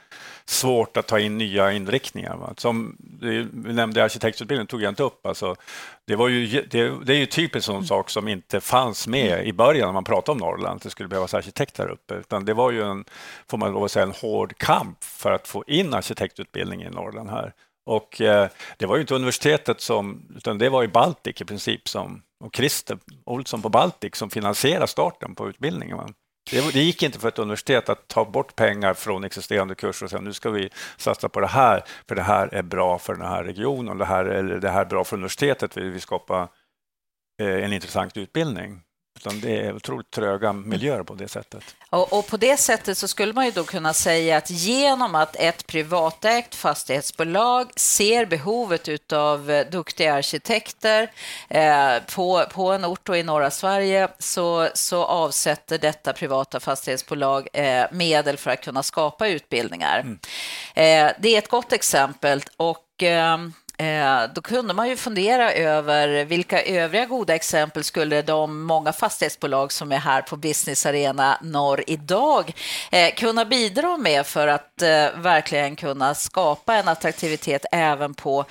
svårt 0.44 0.96
att 0.96 1.06
ta 1.06 1.18
in 1.18 1.38
nya 1.38 1.72
inriktningar. 1.72 2.36
Va? 2.36 2.54
Som 2.56 2.96
vi 3.20 3.44
nämnde 3.72 4.04
arkitektutbildningen 4.04 4.66
tog 4.66 4.82
jag 4.82 4.90
inte 4.90 5.02
upp. 5.02 5.26
Alltså, 5.26 5.56
det, 6.04 6.16
var 6.16 6.28
ju, 6.28 6.62
det, 6.70 7.04
det 7.04 7.12
är 7.14 7.18
ju 7.18 7.26
typiskt 7.26 7.66
sån 7.66 7.86
sak 7.86 8.10
som 8.10 8.28
inte 8.28 8.60
fanns 8.60 9.06
med 9.06 9.46
i 9.46 9.52
början 9.52 9.86
när 9.86 9.92
man 9.92 10.04
pratade 10.04 10.32
om 10.32 10.38
Norrland, 10.38 10.76
att 10.76 10.82
det 10.82 10.90
skulle 10.90 11.08
behövas 11.08 11.34
arkitekt 11.34 11.78
här 11.78 11.88
uppe. 11.90 12.14
Utan 12.14 12.44
det 12.44 12.54
var 12.54 12.70
ju 12.70 12.82
en, 12.82 13.04
får 13.48 13.58
man 13.58 13.72
lov 13.72 13.84
att 13.84 13.90
säga, 13.90 14.06
en 14.06 14.12
hård 14.12 14.58
kamp 14.58 15.04
för 15.04 15.32
att 15.32 15.48
få 15.48 15.64
in 15.66 15.94
arkitektutbildning 15.94 16.82
i 16.82 16.90
Norrland 16.90 17.30
här. 17.30 17.52
Och 17.86 18.20
eh, 18.20 18.48
det 18.76 18.86
var 18.86 18.96
ju 18.96 19.00
inte 19.00 19.14
universitetet 19.14 19.80
som, 19.80 20.22
utan 20.36 20.58
det 20.58 20.68
var 20.68 20.82
ju 20.82 20.88
Baltic 20.88 21.40
i 21.40 21.44
princip 21.44 21.88
som, 21.88 22.22
och 22.44 22.56
Christer 22.56 22.98
Olsson 23.24 23.62
på 23.62 23.68
Baltic 23.68 24.16
som 24.16 24.30
finansierade 24.30 24.86
starten 24.86 25.34
på 25.34 25.48
utbildningen. 25.48 25.96
Va? 25.96 26.08
Det, 26.50 26.74
gick 26.74 27.02
inte 27.02 27.18
för 27.18 27.28
ett 27.28 27.38
universitet 27.38 27.88
att 27.88 28.08
ta 28.08 28.24
bort 28.24 28.56
pengar 28.56 28.94
från 28.94 29.24
existerande 29.24 29.74
kurser 29.74 30.06
och 30.06 30.10
säga 30.10 30.22
nu 30.22 30.32
ska 30.32 30.50
vi 30.50 30.70
satsa 30.96 31.28
på 31.28 31.40
det 31.40 31.46
här, 31.46 31.84
för 32.08 32.14
det 32.14 32.22
här 32.22 32.54
är 32.54 32.62
bra 32.62 32.98
för 32.98 33.14
den 33.14 33.26
här 33.26 33.44
regionen, 33.44 33.98
det 33.98 34.04
här, 34.04 34.24
eller 34.24 34.60
det 34.60 34.68
här 34.68 34.80
är 34.80 34.84
bra 34.84 35.04
för 35.04 35.16
universitetet, 35.16 35.76
vi 35.76 35.88
vill 35.88 36.00
skapa 36.00 36.48
eh, 37.42 37.64
en 37.64 37.72
intressant 37.72 38.16
utbildning. 38.16 38.80
Utan 39.16 39.40
det 39.40 39.60
är 39.60 39.74
otroligt 39.74 40.10
tröga 40.10 40.52
miljöer 40.52 41.02
på 41.02 41.14
det 41.14 41.28
sättet. 41.28 41.76
Och, 41.90 42.12
och, 42.12 42.26
på 42.26 42.36
det 42.36 42.56
sättet 42.56 42.98
så 42.98 43.08
skulle 43.08 43.32
man 43.32 43.44
ju 43.44 43.50
då 43.50 43.64
kunna 43.64 43.92
säga 43.92 44.36
att 44.36 44.50
genom 44.50 45.14
att 45.14 45.36
ett 45.36 45.66
privatägt 45.66 46.54
fastighetsbolag 46.54 47.70
ser 47.76 48.26
behovet 48.26 49.12
av 49.12 49.50
eh, 49.50 49.70
duktiga 49.70 50.14
arkitekter 50.14 51.10
eh, 51.48 51.98
på, 52.14 52.44
på 52.52 52.72
en 52.72 52.84
ort 52.84 53.08
och 53.08 53.16
i 53.16 53.22
norra 53.22 53.50
Sverige 53.50 54.08
så, 54.18 54.68
så 54.74 55.04
avsätter 55.04 55.78
detta 55.78 56.12
privata 56.12 56.60
fastighetsbolag 56.60 57.48
eh, 57.52 57.84
medel 57.92 58.36
för 58.36 58.50
att 58.50 58.64
kunna 58.64 58.82
skapa 58.82 59.28
utbildningar. 59.28 60.00
Mm. 60.00 60.18
Eh, 60.74 61.12
det 61.20 61.34
är 61.34 61.38
ett 61.38 61.48
gott 61.48 61.72
exempel 61.72 62.42
och 62.56 63.02
eh, 63.02 63.02
Eh, 63.02 63.38
Eh, 63.82 64.24
då 64.34 64.40
kunde 64.40 64.74
man 64.74 64.88
ju 64.88 64.96
fundera 64.96 65.52
över 65.52 66.24
vilka 66.24 66.62
övriga 66.62 67.06
goda 67.06 67.34
exempel 67.34 67.84
skulle 67.84 68.22
de 68.22 68.62
många 68.62 68.92
fastighetsbolag 68.92 69.72
som 69.72 69.92
är 69.92 69.98
här 69.98 70.22
på 70.22 70.36
Business 70.36 70.86
Arena 70.86 71.38
Norr 71.42 71.84
idag 71.86 72.52
eh, 72.90 73.14
kunna 73.14 73.44
bidra 73.44 73.96
med 73.96 74.26
för 74.26 74.48
att 74.48 74.82
eh, 74.82 75.08
verkligen 75.16 75.76
kunna 75.76 76.14
skapa 76.14 76.74
en 76.74 76.88
attraktivitet 76.88 77.64
även 77.72 78.14
på, 78.14 78.44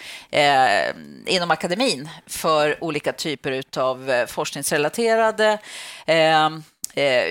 inom 1.25 1.51
akademin 1.51 2.09
för 2.27 2.83
olika 2.83 3.13
typer 3.13 3.63
av 3.77 4.25
forskningsrelaterade 4.27 5.57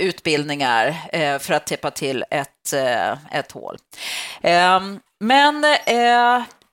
utbildningar 0.01 0.95
för 1.39 1.55
att 1.55 1.67
täppa 1.67 1.91
till 1.91 2.25
ett, 2.31 2.73
ett 3.33 3.53
hål. 3.53 3.79
Men 5.19 5.65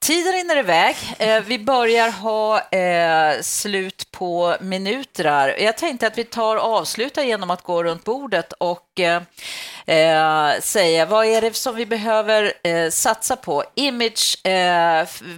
Tiden 0.07 0.33
rinner 0.33 0.57
iväg. 0.57 0.95
Eh, 1.19 1.41
vi 1.41 1.59
börjar 1.59 2.11
ha 2.11 2.69
eh, 2.69 3.41
slut 3.41 4.11
på 4.11 4.57
minuter. 4.61 5.55
Jag 5.59 5.77
tänkte 5.77 6.07
att 6.07 6.17
vi 6.17 6.23
tar 6.23 6.57
avsluta 6.57 7.23
genom 7.23 7.51
att 7.51 7.61
gå 7.61 7.83
runt 7.83 8.03
bordet 8.03 8.53
och 8.53 8.99
eh, 8.99 10.59
säga 10.59 11.05
vad 11.05 11.25
är 11.25 11.41
det 11.41 11.55
som 11.55 11.75
vi 11.75 11.85
behöver 11.85 12.53
eh, 12.63 12.89
satsa 12.89 13.35
på? 13.35 13.63
Image, 13.75 14.37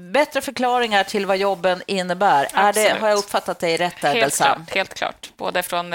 bättre 0.02 0.42
förklaringar 0.42 1.04
till 1.04 1.26
vad 1.26 1.38
jobben 1.38 1.82
innebär. 1.88 2.48
Är 2.54 2.74
det, 2.74 2.98
har 3.00 3.10
jag 3.10 3.18
uppfattat 3.18 3.60
dig 3.60 3.78
rätt 3.78 4.02
där, 4.02 4.14
helt 4.14 4.38
klart, 4.38 4.70
helt 4.70 4.94
klart, 4.94 5.30
både 5.38 5.64
från 5.64 5.94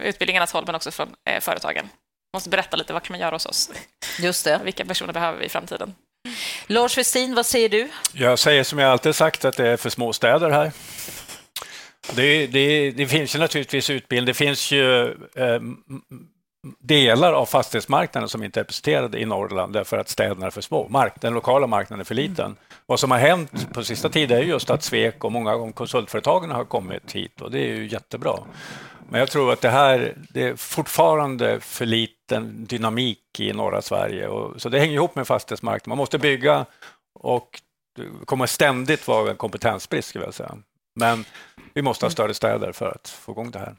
utbildningarnas 0.00 0.52
håll 0.52 0.64
men 0.66 0.74
också 0.74 0.90
från 0.90 1.08
företagen. 1.40 1.88
måste 2.34 2.50
berätta 2.50 2.76
lite 2.76 2.92
vad 2.92 3.02
kan 3.02 3.14
man 3.14 3.20
göra 3.20 3.34
hos 3.34 3.46
oss? 3.46 3.70
Just 4.18 4.44
det. 4.44 4.60
Vilka 4.64 4.84
personer 4.84 5.12
behöver 5.12 5.38
vi 5.38 5.44
i 5.44 5.48
framtiden? 5.48 5.94
Lars 6.66 6.98
Westin, 6.98 7.34
vad 7.34 7.46
säger 7.46 7.68
du? 7.68 7.88
Jag 8.12 8.38
säger 8.38 8.64
som 8.64 8.78
jag 8.78 8.90
alltid 8.90 9.14
sagt 9.14 9.44
att 9.44 9.56
det 9.56 9.68
är 9.68 9.76
för 9.76 9.90
små 9.90 10.12
städer 10.12 10.50
här. 10.50 10.72
Det, 12.14 12.46
det, 12.46 12.90
det 12.90 13.06
finns 13.06 13.34
ju 13.34 13.38
naturligtvis 13.38 13.90
utbildning. 13.90 14.26
Det 14.26 14.34
finns 14.34 14.72
ju 14.72 15.04
eh, 15.34 15.60
delar 16.78 17.32
av 17.32 17.46
fastighetsmarknaden 17.46 18.28
som 18.28 18.42
inte 18.42 18.60
är 18.60 18.64
representerade 18.64 19.20
i 19.20 19.24
Norrland 19.24 19.72
därför 19.72 19.98
att 19.98 20.08
städerna 20.08 20.46
är 20.46 20.50
för 20.50 20.60
små. 20.60 20.88
Mark, 20.88 21.20
den 21.20 21.34
lokala 21.34 21.66
marknaden 21.66 22.00
är 22.00 22.04
för 22.04 22.14
liten. 22.14 22.44
Mm. 22.44 22.56
Vad 22.86 23.00
som 23.00 23.10
har 23.10 23.18
hänt 23.18 23.72
på 23.72 23.84
sista 23.84 24.08
tiden 24.08 24.38
är 24.38 24.42
just 24.42 24.70
att 24.70 24.82
Svek 24.82 25.24
och 25.24 25.32
många 25.32 25.52
av 25.52 25.72
konsultföretagen 25.72 26.50
har 26.50 26.64
kommit 26.64 27.12
hit 27.12 27.40
och 27.40 27.50
det 27.50 27.58
är 27.58 27.74
ju 27.74 27.86
jättebra. 27.86 28.38
Men 29.10 29.20
jag 29.20 29.30
tror 29.30 29.52
att 29.52 29.60
det 29.60 29.70
här 29.70 30.14
det 30.28 30.42
är 30.42 30.56
fortfarande 30.56 31.60
för 31.60 31.86
liten 31.86 32.64
dynamik 32.66 33.40
i 33.40 33.52
norra 33.52 33.82
Sverige. 33.82 34.28
Och, 34.28 34.62
så 34.62 34.68
det 34.68 34.78
hänger 34.78 34.94
ihop 34.94 35.14
med 35.14 35.26
fastighetsmarknaden. 35.26 35.88
Man 35.88 35.98
måste 35.98 36.18
bygga 36.18 36.66
och 37.14 37.60
det 37.96 38.26
kommer 38.26 38.46
ständigt 38.46 39.08
vara 39.08 39.30
en 39.30 39.36
kompetensbrist, 39.36 40.08
skulle 40.08 40.24
jag 40.24 40.34
säga. 40.34 40.58
Men 40.94 41.24
vi 41.74 41.82
måste 41.82 42.04
ha 42.04 42.10
större 42.10 42.34
städer 42.34 42.72
för 42.72 42.88
att 42.88 43.08
få 43.08 43.32
igång 43.32 43.50
det 43.50 43.58
här. 43.58 43.76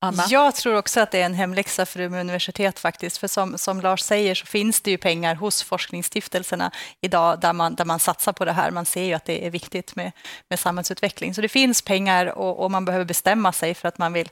Anna? 0.00 0.24
Jag 0.28 0.54
tror 0.54 0.76
också 0.76 1.00
att 1.00 1.10
det 1.10 1.20
är 1.20 1.26
en 1.26 1.34
hemläxa 1.34 1.86
för 1.86 2.00
Umeå 2.00 2.20
universitet 2.20 2.78
faktiskt. 2.78 3.18
För 3.18 3.28
som, 3.28 3.58
som 3.58 3.80
Lars 3.80 4.00
säger 4.00 4.34
så 4.34 4.46
finns 4.46 4.80
det 4.80 4.90
ju 4.90 4.98
pengar 4.98 5.34
hos 5.34 5.62
forskningsstiftelserna 5.62 6.70
idag 7.00 7.40
där 7.40 7.52
man, 7.52 7.74
där 7.74 7.84
man 7.84 7.98
satsar 7.98 8.32
på 8.32 8.44
det 8.44 8.52
här. 8.52 8.70
Man 8.70 8.84
ser 8.84 9.02
ju 9.02 9.14
att 9.14 9.24
det 9.24 9.46
är 9.46 9.50
viktigt 9.50 9.96
med, 9.96 10.12
med 10.50 10.58
samhällsutveckling. 10.58 11.34
Så 11.34 11.40
det 11.40 11.48
finns 11.48 11.82
pengar 11.82 12.26
och, 12.26 12.64
och 12.64 12.70
man 12.70 12.84
behöver 12.84 13.04
bestämma 13.04 13.52
sig 13.52 13.74
för 13.74 13.88
att 13.88 13.98
man 13.98 14.12
vill 14.12 14.28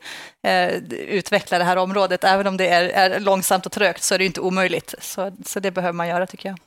eh, 0.46 0.68
utveckla 0.90 1.58
det 1.58 1.64
här 1.64 1.76
området. 1.76 2.24
Även 2.24 2.46
om 2.46 2.56
det 2.56 2.68
är, 2.68 2.84
är, 2.84 3.20
långsamt 3.20 3.66
och 3.66 3.72
trögt 3.72 4.02
så 4.02 4.14
är 4.14 4.18
det 4.18 4.26
inte 4.26 4.40
omöjligt. 4.40 4.94
Så, 5.00 5.36
så 5.44 5.60
det 5.60 5.70
behöver 5.70 5.92
man 5.92 6.08
göra 6.08 6.26
tycker 6.26 6.48
jag. 6.48 6.58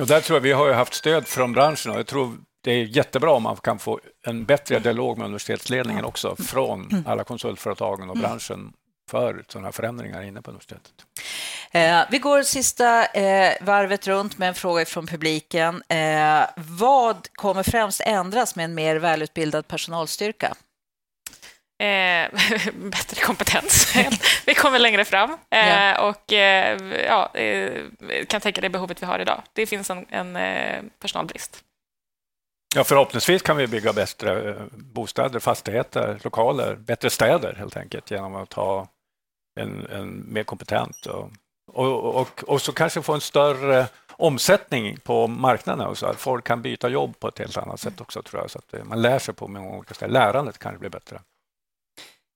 Och 0.00 0.06
där 0.06 0.20
tror 0.20 0.36
jag 0.36 0.42
vi 0.42 0.52
har 0.52 0.72
haft 0.72 0.94
stöd 0.94 1.26
från 1.26 1.52
branschen 1.52 1.92
och 1.92 1.98
jag 1.98 2.06
tror 2.06 2.38
det 2.66 2.72
är 2.72 2.84
jättebra 2.84 3.32
om 3.32 3.42
man 3.42 3.56
kan 3.56 3.78
få 3.78 4.00
en 4.26 4.44
bättre 4.44 4.78
dialog 4.78 5.18
med 5.18 5.24
universitetsledningen 5.24 6.04
också 6.04 6.36
från 6.36 6.88
mm. 6.90 7.04
alla 7.06 7.24
konsultföretagen 7.24 8.10
och 8.10 8.16
mm. 8.16 8.28
branschen 8.28 8.72
för 9.10 9.44
sådana 9.48 9.72
förändringar 9.72 10.22
inne 10.22 10.42
på 10.42 10.50
universitetet. 10.50 10.92
Eh, 11.70 12.00
vi 12.10 12.18
går 12.18 12.42
sista 12.42 13.06
eh, 13.06 13.52
varvet 13.60 14.06
runt 14.06 14.38
med 14.38 14.48
en 14.48 14.54
fråga 14.54 14.84
från 14.84 15.06
publiken. 15.06 15.82
Eh, 15.88 16.42
vad 16.56 17.28
kommer 17.32 17.62
främst 17.62 18.00
ändras 18.00 18.56
med 18.56 18.64
en 18.64 18.74
mer 18.74 18.96
välutbildad 18.96 19.68
personalstyrka? 19.68 20.54
Eh, 21.78 22.30
bättre 22.74 23.20
kompetens. 23.22 23.96
vi 24.46 24.54
kommer 24.54 24.78
längre 24.78 25.04
fram 25.04 25.38
eh, 25.50 25.68
ja. 25.68 26.08
och 26.08 26.32
eh, 26.32 26.78
ja, 27.06 27.32
kan 28.28 28.40
tänka 28.40 28.60
det 28.60 28.70
behovet 28.70 29.02
vi 29.02 29.06
har 29.06 29.18
idag. 29.18 29.42
Det 29.52 29.66
finns 29.66 29.90
en, 29.90 30.06
en 30.08 30.38
personalbrist. 31.00 31.62
Ja, 32.76 32.84
förhoppningsvis 32.84 33.42
kan 33.42 33.56
vi 33.56 33.66
bygga 33.66 33.92
bättre 33.92 34.50
eh, 34.50 34.62
bostäder, 34.72 35.38
fastigheter, 35.38 36.18
lokaler, 36.22 36.76
bättre 36.76 37.10
städer 37.10 37.54
helt 37.54 37.76
enkelt 37.76 38.10
genom 38.10 38.34
att 38.34 38.52
ha 38.52 38.88
en, 39.60 39.86
en 39.86 40.32
mer 40.32 40.44
kompetent 40.44 41.06
och, 41.06 41.30
och, 41.72 42.20
och, 42.20 42.44
och, 42.46 42.62
så 42.62 42.72
kanske 42.72 43.02
få 43.02 43.14
en 43.14 43.20
större 43.20 43.86
omsättning 44.10 44.96
på 44.96 45.26
marknaden 45.26 45.96
så 45.96 46.06
att 46.06 46.16
folk 46.16 46.44
kan 46.44 46.62
byta 46.62 46.88
jobb 46.88 47.18
på 47.20 47.28
ett 47.28 47.38
helt 47.38 47.56
annat 47.56 47.80
sätt 47.80 48.00
också 48.00 48.22
tror 48.22 48.42
jag. 48.42 48.50
Så 48.50 48.58
att 48.58 48.74
eh, 48.74 48.84
man 48.84 49.02
lär 49.02 49.18
sig 49.18 49.34
på 49.34 49.48
många 49.48 49.76
olika 49.76 49.94
ställen. 49.94 50.12
Lärandet 50.12 50.58
kan 50.58 50.78
bli 50.78 50.88
bättre. 50.88 51.20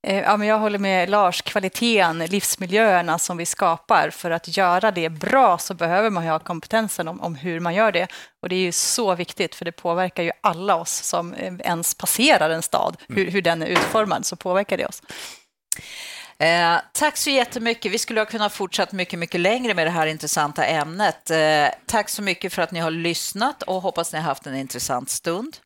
Eh, 0.02 0.20
ja, 0.20 0.36
men 0.36 0.48
jag 0.48 0.58
håller 0.58 0.78
med 0.78 1.10
Lars. 1.10 1.42
Kvaliteten, 1.42 2.18
livsmiljöerna 2.18 3.18
som 3.18 3.36
vi 3.36 3.46
skapar, 3.46 4.10
för 4.10 4.30
att 4.30 4.56
göra 4.56 4.90
det 4.90 5.08
bra 5.08 5.58
så 5.58 5.74
behöver 5.74 6.10
man 6.10 6.26
ha 6.26 6.38
kompetensen 6.38 7.08
om, 7.08 7.20
om, 7.20 7.34
hur 7.34 7.60
man 7.60 7.74
gör 7.74 7.92
det. 7.92 8.08
Och 8.42 8.48
Det 8.48 8.54
är 8.54 8.60
ju 8.60 8.72
så 8.72 9.14
viktigt, 9.14 9.54
för 9.54 9.64
det 9.64 9.72
påverkar 9.72 10.22
ju 10.22 10.30
alla 10.40 10.76
oss 10.76 10.90
som 10.90 11.34
eh, 11.34 11.54
ens 11.60 11.94
passerar 11.94 12.50
en 12.50 12.62
stad. 12.62 12.96
Hur, 13.08 13.30
hur 13.30 13.42
den 13.42 13.62
är 13.62 13.66
utformad, 13.66 14.26
så 14.26 14.36
påverkar 14.36 14.76
det 14.76 14.86
oss. 14.86 15.02
Eh, 16.40 16.81
tack 16.92 17.16
så 17.16 17.31
jättemycket. 17.31 17.92
Vi 17.92 17.98
skulle 17.98 18.20
ha 18.20 18.26
kunnat 18.26 18.53
fortsätta 18.53 18.96
mycket, 18.96 19.18
mycket 19.18 19.40
längre 19.40 19.74
med 19.74 19.87
det 19.87 19.90
här 19.90 20.07
intressanta 20.07 20.64
ämnet. 20.64 21.31
Eh, 21.31 21.66
tack 21.87 22.09
så 22.09 22.22
mycket 22.22 22.53
för 22.53 22.62
att 22.62 22.72
ni 22.72 22.81
har 22.81 22.90
lyssnat 22.90 23.62
och 23.62 23.83
hoppas 23.83 24.12
ni 24.12 24.18
har 24.18 24.24
haft 24.24 24.46
en 24.46 24.57
intressant 24.57 25.11
stund. 25.11 25.57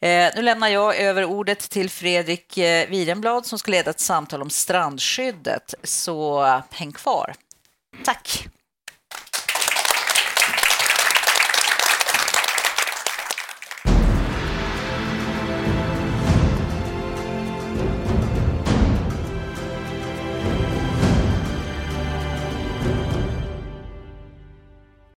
Eh, 0.00 0.30
nu 0.36 0.42
lämnar 0.42 0.68
jag 0.68 0.96
över 0.96 1.24
ordet 1.24 1.70
till 1.70 1.90
Fredrik 1.90 2.58
eh, 2.58 2.88
Wirenblad 2.88 3.46
som 3.46 3.58
ska 3.58 3.70
leda 3.70 3.90
ett 3.90 4.00
samtal 4.00 4.42
om 4.42 4.50
strandskyddet, 4.50 5.74
så 5.82 6.44
eh, 6.44 6.62
häng 6.70 6.92
kvar. 6.92 7.34
Tack! 8.04 8.48